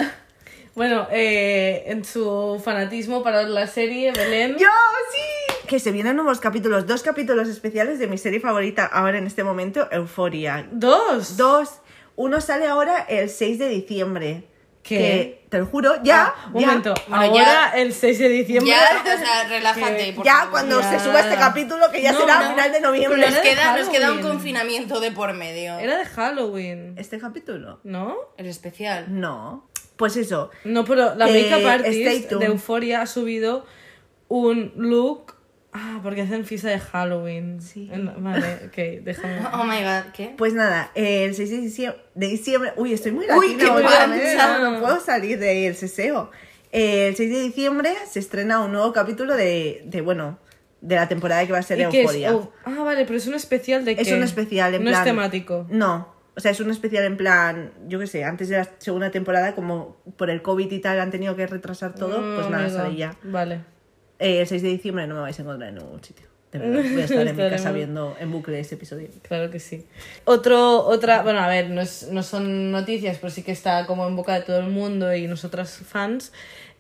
[0.75, 4.57] Bueno, eh, en su fanatismo para la serie, Belén.
[4.57, 4.67] ¡Yo
[5.11, 5.55] sí!
[5.67, 9.43] Que se vienen nuevos capítulos, dos capítulos especiales de mi serie favorita ahora en este
[9.43, 10.67] momento, Euforia.
[10.71, 11.37] Dos.
[11.37, 11.79] Dos.
[12.17, 14.43] Uno sale ahora el 6 de diciembre.
[14.83, 14.97] ¿Qué?
[14.97, 16.25] Que, te lo juro, ya.
[16.37, 16.93] Ah, un ya, momento.
[17.07, 18.71] Bueno, Ahora, el 6 de diciembre.
[18.71, 20.13] Ya, o sea, relájate.
[20.13, 20.51] por Ya favor.
[20.51, 20.89] cuando Ya.
[20.91, 22.45] se suba este capítulo, que ya No, será no.
[22.45, 23.21] a final de noviembre.
[23.31, 25.79] Nos queda, nos queda un confinamiento de por medio.
[25.79, 26.95] Era de Halloween.
[26.99, 27.79] ¿Este capítulo?
[27.83, 28.15] ¿No?
[28.37, 29.05] El especial.
[29.09, 29.67] No.
[29.97, 30.49] Pues eso.
[30.63, 33.65] No, pero la Eh, makeup artist de Euphoria ha subido
[34.27, 35.33] un look.
[35.77, 37.61] Ah, porque hacen fiesta de Halloween.
[37.61, 37.89] Sí.
[37.91, 39.39] En- Vale, ok, déjame.
[39.53, 40.33] Oh my god, ¿qué?
[40.37, 42.01] Pues nada, el 6 de diciembre.
[42.15, 44.57] De diciembre uy, estoy muy Uy, latina qué hoy, pancha.
[44.59, 46.31] no, no puedo salir del seseo.
[46.71, 50.39] El 6 de diciembre se estrena un nuevo capítulo de, de bueno,
[50.81, 52.05] de la temporada que va a ser ¿Y qué es?
[52.05, 52.35] Euforia.
[52.35, 54.13] Oh, ah, vale, pero es un especial de Es qué?
[54.15, 55.01] un especial en no plan.
[55.01, 55.65] es temático.
[55.69, 56.14] No.
[56.37, 59.55] O sea, es un especial en plan, yo qué sé, antes de la segunda temporada,
[59.55, 62.95] como por el COVID y tal han tenido que retrasar todo, pues Oh, nada, sale
[62.97, 63.15] ya.
[63.23, 63.61] Vale.
[64.19, 66.25] Eh, el 6 de diciembre no me vais a encontrar en ningún sitio.
[66.51, 69.09] De verdad, voy a estar en mi casa viendo en bucle ese episodio.
[69.27, 69.85] Claro que sí.
[70.23, 74.07] Otro, otra, bueno, a ver, no, es- no son noticias, pero sí que está como
[74.07, 76.31] en boca de todo el mundo y nosotras fans.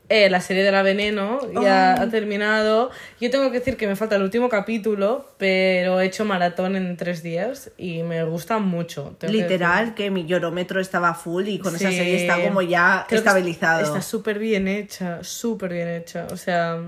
[0.07, 2.91] Eh, la serie de la Veneno ya ha terminado.
[3.19, 6.95] Yo tengo que decir que me falta el último capítulo, pero he hecho maratón en
[6.95, 9.15] tres días y me gusta mucho.
[9.17, 13.21] tengo Literal, que mi llorómetro estaba full y con esa serie está como ya Creo
[13.21, 13.83] que estabilizado.
[13.83, 16.27] Está súper bien hecha, súper bien hecha.
[16.31, 16.79] O sea,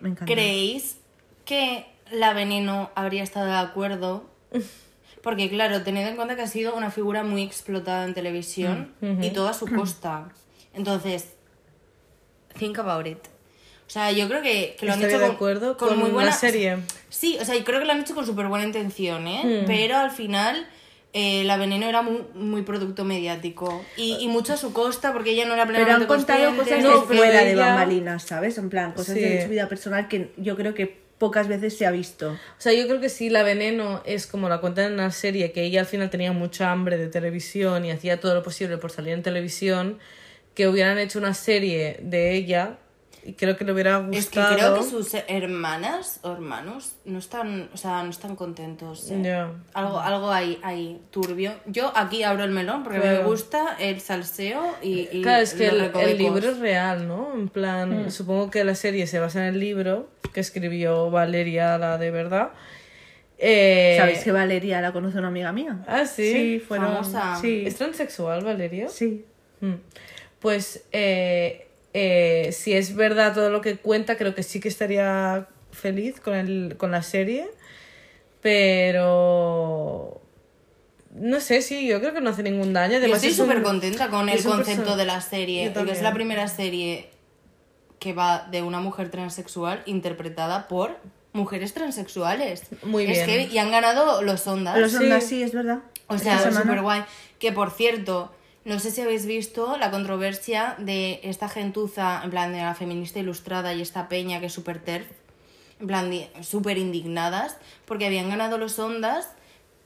[0.00, 0.32] Me encanta.
[0.32, 0.96] ¿Creéis
[1.44, 4.28] que la veneno habría estado de acuerdo?
[5.22, 9.30] Porque claro, tened en cuenta que ha sido una figura muy explotada en televisión y
[9.30, 10.28] todo a su costa.
[10.72, 11.35] Entonces,
[12.58, 13.18] think about it.
[13.86, 16.32] O sea, yo creo que, que lo han hecho de acuerdo con muy la buena
[16.32, 16.78] serie.
[17.08, 19.62] Sí, o sea, y creo que lo han hecho con súper buena intención, ¿eh?
[19.66, 20.66] Pero al final
[21.12, 25.30] eh, la veneno era muy, muy producto mediático y, y mucho a su costa porque
[25.30, 28.58] ella no era Pero han plenamente contado cosas No, de fuera de bambalinas, ¿sabes?
[28.58, 29.20] En plan, cosas Sí.
[29.20, 32.30] de su vida personal que yo creo que pocas veces se ha visto.
[32.32, 35.52] O sea, yo creo que sí, la veneno es como la cuentan en la serie,
[35.52, 38.90] que ella al final tenía mucha hambre de televisión y hacía todo lo posible por
[38.90, 39.98] salir en televisión,
[40.56, 42.78] que hubieran hecho una serie de ella
[43.22, 44.16] y creo que le hubiera gustado.
[44.16, 49.10] Es que creo que sus hermanas o hermanos no están, o sea, no están contentos.
[49.10, 49.46] ¿eh?
[49.74, 51.52] Algo, algo hay, hay turbio.
[51.66, 55.66] Yo aquí abro el melón porque me gusta el salseo y, y Claro, es que
[55.68, 57.34] el, libro es real, ¿no?
[57.34, 61.98] En plan, supongo que la serie se basa en el libro que escribió Valeria, la
[61.98, 62.52] de verdad.
[63.38, 65.84] Eh, ¿Sabéis que Valeria la conoce una amiga mía?
[65.86, 66.32] Ah, sí.
[66.32, 66.94] Sí, fueron.
[66.94, 67.36] Famosa.
[67.40, 67.64] Sí.
[67.66, 68.88] ¿Es transexual, Valeria?
[68.88, 69.26] Sí.
[69.60, 69.74] Mm.
[70.40, 75.48] Pues eh, eh, si es verdad todo lo que cuenta, creo que sí que estaría
[75.72, 77.48] feliz con, el, con la serie.
[78.86, 80.20] Pero...
[81.14, 82.92] No sé, sí, yo creo que no hace ningún daño.
[82.92, 85.66] Yo Además, estoy es un- súper contenta con el es concepto de la serie.
[85.66, 87.08] Yo Porque es la primera serie
[87.98, 90.98] que va de una mujer transexual interpretada por
[91.32, 92.64] mujeres transexuales.
[92.82, 93.48] Muy Es bien.
[93.48, 94.78] que- y han ganado los Ondas.
[94.78, 94.98] Los Sí.
[94.98, 95.78] ondas sí, es verdad.
[96.06, 97.02] O sea, súper guay.
[97.38, 98.30] Que por cierto,
[98.66, 103.18] no sé si habéis visto la controversia de esta gentuza, en plan de la feminista
[103.20, 105.06] ilustrada y esta peña que es súper terf,
[105.80, 106.10] en plan
[106.42, 107.56] súper indignadas,
[107.86, 109.28] porque habían ganado los Ondas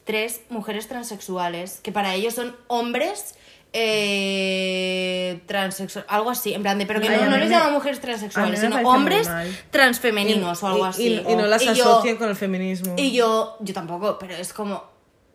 [0.04, 3.34] tres mujeres transexuales, que para ellos son hombres
[3.72, 7.72] eh, transexuales, algo así, en plan de, pero que Ay, no, no les me- llaman
[7.74, 9.28] mujeres transexuales, sino hombres
[9.70, 11.06] transfemeninos o algo y- así.
[11.08, 12.94] Y, y no las yo- asocian con el feminismo.
[12.96, 14.82] y yo, yo tampoco, pero es como,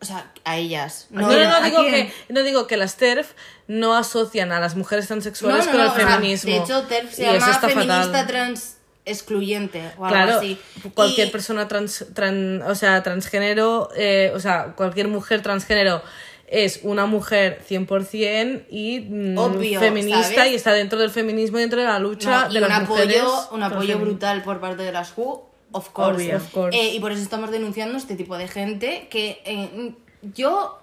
[0.01, 1.07] O sea, a ellas.
[1.09, 3.31] No, no, no, ¿a digo que, no digo que las TERF
[3.67, 6.51] no asocian a las mujeres transexuales No, no, con no, el o sea, feminismo.
[6.51, 8.27] de hecho, TERF se Y llama feminista fatal.
[8.27, 10.59] trans excluyente o algo Claro, así.
[10.93, 16.01] cualquier Y- persona trans, tran- o sea, transgénero, eh, o sea, cualquier mujer transgénero
[16.47, 20.51] es una mujer 100% y mm, Obvio, feminista ¿sabes?
[20.51, 22.87] y está dentro del feminismo y dentro de la lucha No, y de un las
[22.89, 23.21] mujeres.
[23.21, 26.23] apoyo, un apoyo brutal por parte de las WHO, of course.
[26.23, 26.37] Obvio.
[26.37, 26.77] Of course.
[26.77, 29.93] Eh, y por eso estamos denunciando este tipo de gente que eh,
[30.33, 30.79] yo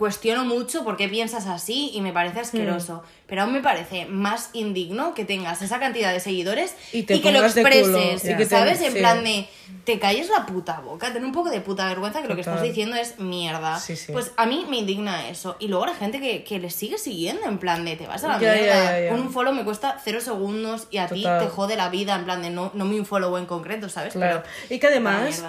[0.00, 3.02] cuestiono mucho por qué piensas así y me parece asqueroso.
[3.04, 3.20] Hmm.
[3.26, 7.30] Pero aún me parece más indigno que tengas esa cantidad de seguidores Y te que
[7.30, 8.80] lo expreses, y que te- ¿sabes?
[8.80, 8.98] En sí.
[8.98, 9.46] plan de,
[9.84, 12.62] te calles la puta boca, ten un poco de puta vergüenza que lo que estás
[12.62, 13.78] diciendo es mierda.
[13.78, 14.10] Sí, sí.
[14.10, 15.56] Pues a mí me indigna eso.
[15.60, 18.28] Y luego la gente que, que le sigue siguiendo, en plan de, te vas a
[18.28, 19.00] la mierda.
[19.00, 19.12] ya.
[19.14, 21.38] Un follow me cuesta cero segundos y a Total.
[21.40, 24.14] ti te jode la vida, en plan de no, no mi follow en concreto, ¿sabes?
[24.14, 24.42] Claro.
[24.42, 25.44] Pero- Y que además.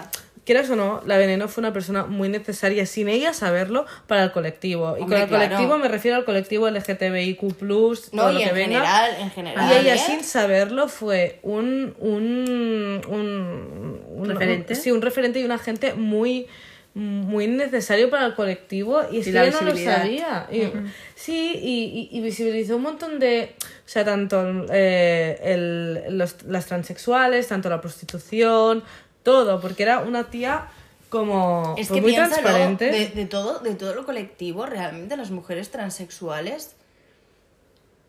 [0.45, 4.31] Quieras o no, la Veneno fue una persona muy necesaria, sin ella saberlo, para el
[4.31, 4.95] colectivo.
[4.97, 5.45] Y Hombre, con el claro.
[5.49, 8.79] colectivo me refiero al colectivo LGTBIQ, No, todo lo y que en venga.
[8.81, 9.69] general, en general.
[9.71, 9.99] Y ella, ¿eh?
[9.99, 11.95] sin saberlo, fue un.
[11.99, 14.75] un, un, un- ¿Referente?
[14.75, 16.47] sí, un referente y un agente muy
[16.93, 20.69] muy necesario para el colectivo y es Y que la ella no lo sabía Y-
[21.15, 26.65] sí y, y- y visibilizó un montón de o sea tanto eh, el- los- las
[26.65, 28.83] transexuales tanto la prostitución
[29.23, 30.67] todo porque era una tía
[31.09, 35.17] como Es pues, que muy piénsalo, transparente de, de todo, de todo lo colectivo, realmente
[35.17, 36.75] las mujeres transexuales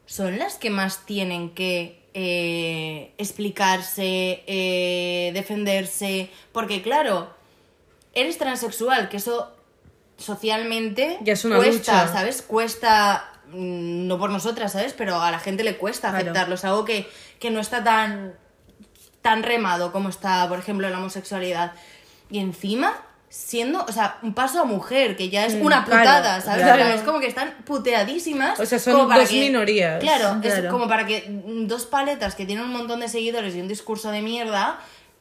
[0.07, 7.31] son las que más tienen que eh, explicarse, eh, defenderse, porque claro,
[8.15, 9.51] eres transexual, que eso
[10.19, 12.13] socialmente Ya es una cuesta, lucha.
[12.13, 12.43] ¿sabes?
[12.43, 14.93] Cuesta, mm, no por nosotras, ¿sabes?
[14.97, 16.25] Pero a la gente le cuesta Claro.
[16.25, 17.09] aceptarlo, es algo que,
[17.41, 18.35] que no está tan
[19.23, 21.73] tan remado como está, por ejemplo, la homosexualidad.
[22.31, 22.95] Y encima,
[23.29, 26.63] siendo, o sea, un paso a mujer, que ya es una Mm, claro, putada, ¿sabes?
[26.65, 26.85] claro.
[26.85, 28.59] Es como que están puteadísimas.
[28.61, 30.01] O sea, son dos que- minorías.
[30.01, 31.25] Claro, es como para que
[31.67, 34.79] dos paletas que tienen un montón de seguidores y un discurso de mierda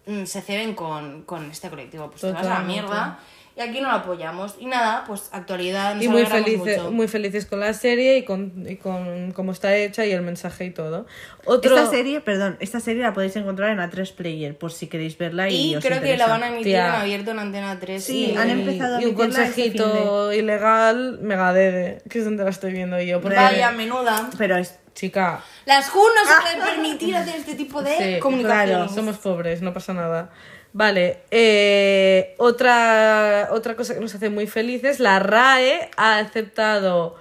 [0.08, 2.10] mm, se ceben con, con este colectivo.
[2.10, 2.82] Pues te vas a la Totalmente.
[2.82, 3.20] mierda.
[3.64, 4.55] Y aquí no lo apoyamos.
[4.59, 5.95] Y nada, pues actualidad.
[5.95, 6.91] nos y muy felices, mucho.
[6.91, 10.66] muy felices con la serie y con, y con cómo está hecha y el mensaje
[10.66, 11.05] y todo.
[11.45, 15.18] Otro, Esta serie, perdón, esta serie la podéis encontrar en A3 Player, por si queréis
[15.18, 16.88] verla y, Y os creo que la van a emitir Tía.
[16.88, 18.03] en abierto en Antena 3.
[18.03, 22.49] Sí, y- han empezado a y un este consejito ilegal, Megadede, que es donde la
[22.49, 23.22] estoy viendo yo.
[23.22, 24.30] Porque, Vaya, menuda.
[24.38, 28.70] Pero es chica, Las JUN no se pueden permitir hacer este tipo de Sí, comunicaciones.
[28.76, 30.32] claro, somos pobres, no pasa nada.
[30.74, 37.15] Vale, eh, otra, otra cosa que nos hace muy felices, la RAE ha aceptado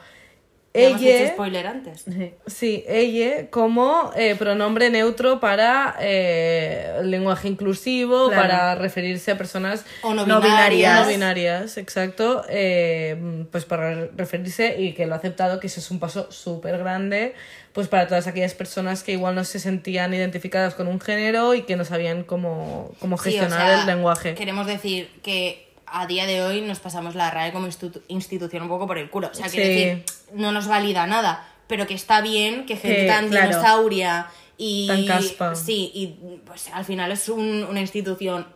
[0.73, 2.05] hecho ella, spoiler antes.
[2.47, 8.43] sí, ella como eh, pronombre neutro para eh, lenguaje inclusivo, Claro.
[8.43, 11.01] para referirse a personas O no binarias.
[11.03, 15.91] no binarias, exacto, eh, pues para referirse y que lo ha aceptado, que eso es
[15.91, 17.35] un paso súper grande,
[17.73, 21.63] pues para todas aquellas personas que igual no se sentían identificadas con un género y
[21.63, 24.35] que no sabían cómo, cómo Sí, o gestionar sea, el lenguaje.
[24.35, 28.69] Queremos decir que a día de hoy nos pasamos la RAE como institu- institución un
[28.69, 29.29] poco por el culo.
[29.33, 29.59] O sea, Sí.
[29.59, 30.05] decir,
[30.35, 33.49] no nos valida nada, pero que está bien que gente Que, tan claro.
[33.49, 34.87] dinosauria y...
[34.89, 35.55] Tan caspa.
[35.55, 38.47] Sí, y pues al final es un- una institución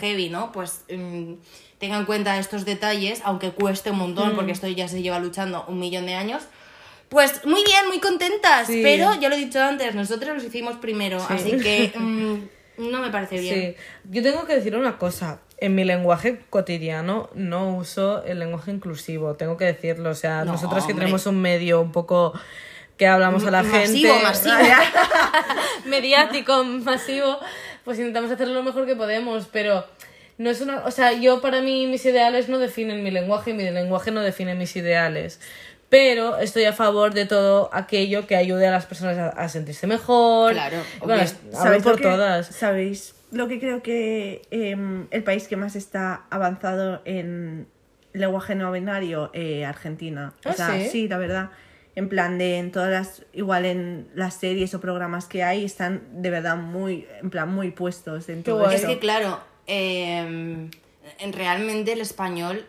[0.00, 0.50] heavy, ¿no?
[0.52, 1.34] Pues mm,
[1.78, 4.36] tenga en cuenta estos detalles, aunque cueste un montón, Mm.
[4.36, 6.42] porque esto ya se lleva luchando un millón de años.
[7.12, 8.80] Pues muy bien, muy contentas, Sí.
[8.82, 13.10] pero ya lo he dicho antes, nosotros los hicimos primero, así que mm, no me
[13.10, 13.54] parece bien.
[13.54, 13.76] Sí,
[14.10, 15.38] yo tengo que decir una cosa.
[15.58, 20.10] En mi lenguaje cotidiano no uso el lenguaje inclusivo, tengo que decirlo.
[20.10, 21.04] O sea, No, nosotros que hombre.
[21.04, 22.32] tenemos un medio un poco
[22.96, 24.24] que hablamos a la Masivo, gente.
[24.24, 24.54] masivo.
[25.86, 27.38] mediático, masivo,
[27.84, 29.86] pues intentamos hacerlo lo mejor que podemos, pero
[30.38, 33.54] no es una, o sea, yo para mí mis ideales no definen mi lenguaje y
[33.54, 35.40] mi lenguaje no define mis ideales.
[35.92, 39.86] Pero estoy a favor de todo aquello que ayude a las personas a, a sentirse
[39.86, 40.54] mejor.
[40.54, 41.24] Claro, bueno, obvio.
[41.24, 42.46] es- hablo ¿Sabéis por lo que- todas.
[42.46, 47.66] ¿Sabéis lo que creo que em, el país que más está avanzado en
[48.14, 49.30] lenguaje no binario?
[49.34, 50.32] Eh, Argentina.
[50.46, 51.08] O Ah, sea, ¿sí?
[51.08, 51.50] la verdad.
[51.94, 56.00] En plan de en todas las, igual en las series o programas que hay, están
[56.22, 58.70] de verdad muy, en plan muy puestos en todo.
[58.70, 60.70] Es que claro, eh,
[61.18, 62.64] en- realmente el español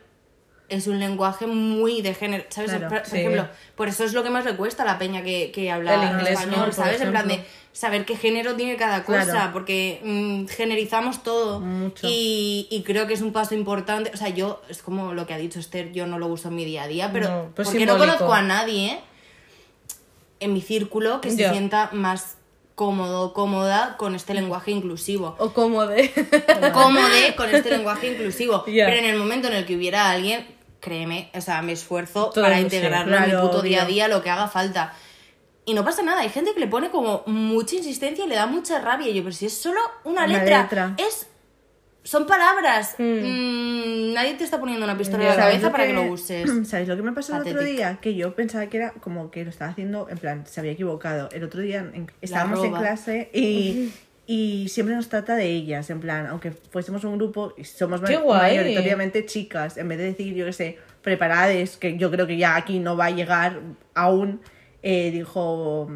[0.76, 2.71] es un lenguaje muy de género, ¿sabes?
[2.71, 3.17] Claro, por, por sí.
[3.17, 5.93] ejemplo, por eso es lo que más le cuesta a la peña que, que habla
[5.95, 7.01] El inglés, español, ¿sabes?
[7.01, 9.53] En plan de saber qué género tiene cada cosa, Claro.
[9.53, 12.07] porque mm, generizamos todo Mucho.
[12.07, 14.11] y, y creo que es un paso importante.
[14.13, 16.55] O sea, yo, es como lo que ha dicho Esther, yo no lo uso en
[16.55, 18.99] mi día a día, pero No, pues porque no conozco a nadie
[20.39, 22.38] en mi círculo que se sienta más
[22.76, 25.36] cómodo, cómoda con este lenguaje inclusivo.
[25.39, 26.11] O cómode.
[26.74, 27.07] Cómodo
[27.38, 28.63] con este lenguaje inclusivo.
[28.65, 30.45] Pero en el momento en el que hubiera alguien,
[30.84, 33.86] créeme, o sea, me esfuerzo Todo, para sí, integrarlo en mi claro, puto día a
[33.86, 34.93] día, lo que haga falta.
[35.65, 38.47] Y no pasa nada, hay gente que le pone como mucha insistencia y le da
[38.47, 39.07] mucha rabia.
[39.07, 40.93] Y yo, pero si es solo una, Una letra, letra.
[40.97, 41.27] es
[42.03, 42.95] son palabras.
[42.97, 46.51] Mm, nadie te está poniendo una pistola en la cabeza ¿Sabéis para que lo uses.
[46.67, 47.97] ¿Sabéis lo que me pasó el otro día?
[48.01, 51.29] Que yo pensaba que era como que lo estaba haciendo, en plan, se había equivocado.
[51.31, 53.93] El otro día en- estábamos en clase y,
[54.26, 59.26] y siempre nos trata de ellas, en plan, aunque fuésemos un grupo, y somos mayoritariamente
[59.26, 62.80] chicas, en vez de decir, yo qué sé, preparades, que yo creo que ya aquí
[62.80, 63.59] no va a llegar
[63.93, 64.41] aún,
[64.82, 65.89] eh, dijo,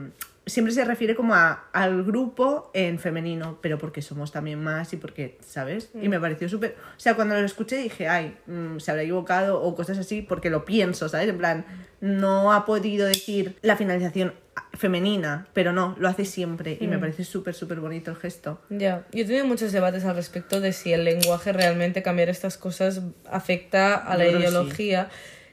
[0.48, 4.98] siempre se refiere como a, al grupo en femenino, pero porque somos también más y
[4.98, 5.90] porque, ¿sabes?
[6.02, 6.76] Y me pareció súper...
[6.96, 10.50] O sea, cuando lo escuché dije, ay, mm, se habrá equivocado o cosas así, porque
[10.50, 11.30] lo pienso, ¿sabes?
[11.30, 11.66] En plan,
[12.00, 14.34] no ha podido decir la finalización
[14.74, 18.62] femenina, pero no, lo hace siempre y me parece súper, súper bonito el gesto.
[18.70, 22.58] Ya, yo he tenido muchos debates al respecto de si el lenguaje realmente cambiar estas
[22.58, 24.38] cosas afecta a la Yo sí.
[24.38, 25.10] ideología.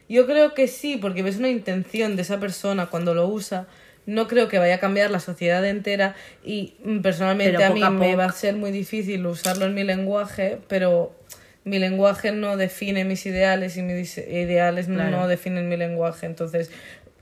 [0.07, 3.67] Yo creo que sí, porque ves una intención de esa persona cuando lo usa.
[4.05, 7.89] No creo que vaya a cambiar la sociedad entera y mm, personalmente a mí a
[7.89, 11.15] me va a ser muy difícil usarlo en mi lenguaje, pero
[11.63, 15.17] mi lenguaje no define mis ideales y mis ideales no- Claro.
[15.21, 16.27] no definen mi lenguaje.
[16.27, 16.69] Entonces,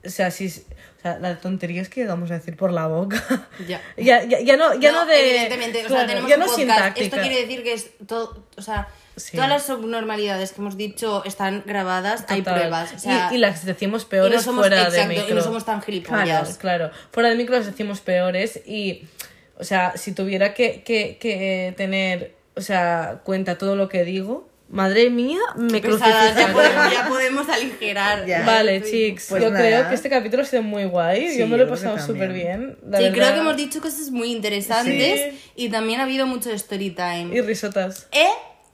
[0.04, 0.52] o sea, si,
[1.04, 3.22] sea, la tontería es que llegamos a decir por la boca.
[3.68, 3.80] Ya.
[3.96, 5.20] ya, ya, ya no, ya no, de.
[5.20, 6.98] Evidentemente, o sea, tenemos ya un no podcast.
[6.98, 8.44] Esto quiere decir que es todo.
[8.56, 9.36] O sea, Sí.
[9.36, 12.94] todas las subnormalidades que hemos dicho están grabadas, hay pruebas.
[12.94, 15.28] O sea, y, y las decimos peores no somos, fuera de exacto, micro.
[15.30, 16.58] y no somos tan gilipollas.
[16.58, 16.90] Claro, claro.
[17.12, 19.04] Fuera de micro las decimos peores y,
[19.56, 24.48] o sea, si tuviera que, que, que tener, o sea, cuenta todo lo que digo,
[24.74, 28.26] madre mía, me Pesadas, ya, podemos, ya podemos aligerar.
[28.26, 28.44] Ya.
[28.44, 28.90] Vale, Sí.
[28.90, 29.64] chicos, Pues yo nada.
[29.64, 31.30] creo que este capítulo ha sido muy guay.
[31.30, 32.76] Sí, yo me lo he pasado súper bien.
[32.86, 33.16] la Sí, verdad.
[33.18, 37.30] creo que hemos dicho cosas muy interesantes y también ha habido mucho story time.
[37.34, 38.08] Y risotas.
[38.12, 38.26] Eh,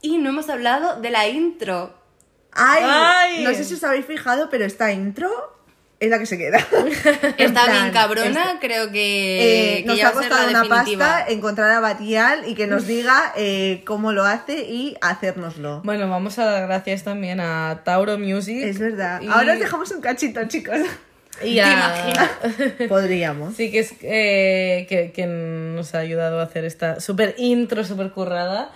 [0.03, 1.95] y no hemos hablado de la intro.
[2.53, 2.83] ¡Ay!
[2.85, 3.45] Ay.
[3.45, 5.31] No sé si os habéis fijado, pero esta intro
[6.01, 6.59] es la que se queda.
[7.39, 11.07] Está plan, bien cabrona, este- creo que, Eh, que nos ya ha costado una definitiva.
[11.07, 15.83] pasta encontrar a Batial y que nos diga eh, cómo lo hace y hacérnoslo.
[15.85, 18.63] Bueno, vamos a dar gracias también a Tauro Music.
[18.65, 19.21] Es verdad.
[19.21, 20.79] Y- Ahora os dejamos un cachito, chicos.
[21.43, 22.31] Y ¿Te a- imaginas?
[22.89, 23.55] Podríamos.
[23.57, 28.11] Sí, que es eh, que, que nos ha ayudado a hacer esta super intro, super
[28.11, 28.71] currada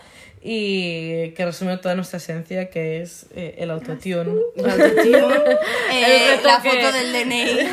[0.46, 4.40] y que resume toda nuestra esencia, que es eh, el autotune.
[4.56, 5.56] El autotune,
[5.92, 7.58] eh, la foto del DNI.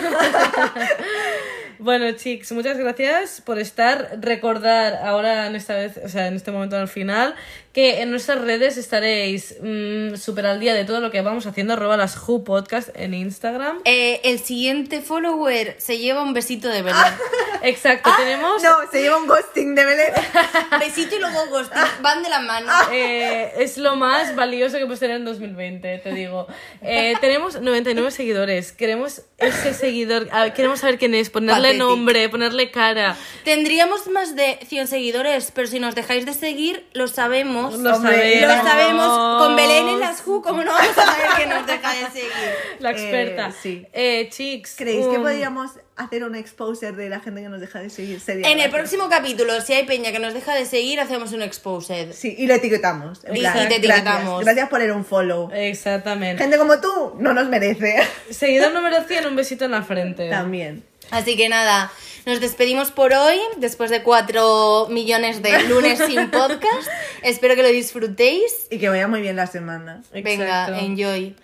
[1.81, 4.19] Bueno, chicos, muchas gracias por estar.
[4.21, 7.33] Recordar ahora en esta vez, o sea, en este momento al final,
[7.73, 11.73] que en nuestras redes estaréis mm, súper al día de todo lo que vamos haciendo,
[11.73, 13.79] arroba las Who Podcast en Instagram.
[13.85, 17.01] Eh, el siguiente follower se lleva un besito de Belén.
[17.63, 20.13] Exacto, tenemos No, se lleva un ghosting de Belén.
[20.79, 21.81] Besito y luego ghosting.
[22.01, 22.71] Van de la mano.
[22.91, 26.47] Eh, es lo más valioso que puedes tener en 2020, te digo.
[26.81, 28.71] Eh, tenemos 99 seguidores.
[28.71, 30.27] Queremos ese seguidor.
[30.29, 33.15] ver, queremos saber quién es, ponerle nombre, ponerle cara.
[33.43, 37.60] Tendríamos más de 100 seguidores, pero si nos dejáis de seguir, lo sabemos.
[37.69, 38.67] Lo Hombre, Lo sabemos.
[38.69, 39.37] sabemos.
[39.45, 42.31] Con Belén en las Who, ¿cómo no vamos a saber que nos deja de seguir?
[42.79, 43.47] La experta.
[43.49, 43.85] Eh, sí.
[43.93, 44.73] Eh, chicos.
[44.77, 48.19] ¿Creéis que podríamos hacer un exposer de la gente que nos deja de seguir?
[48.19, 51.41] Sería En el próximo capítulo, si hay peña que nos deja de seguir, hacemos un
[51.43, 52.13] exposed.
[52.13, 53.23] Sí, y lo etiquetamos.
[53.25, 54.43] en Y- plan, y te etiquetamos.
[54.43, 55.49] Gracias por ir un follow.
[55.53, 56.41] Exactamente.
[56.41, 57.97] Gente como tú no nos merece.
[58.29, 60.29] Seguidor número 100, un besito en la frente.
[60.29, 60.83] También.
[61.11, 61.91] Así que nada,
[62.25, 66.87] nos despedimos por hoy, después de 4 millones de lunes sin podcast.
[67.23, 68.67] Espero que lo disfrutéis.
[68.69, 70.01] Y que vaya muy bien la semana.
[70.13, 70.31] Venga,
[70.65, 70.73] Exacto.
[70.75, 71.35] enjoy.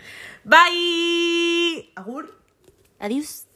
[0.44, 1.92] Bye.
[1.96, 2.38] Agur.
[3.00, 3.47] Adiós.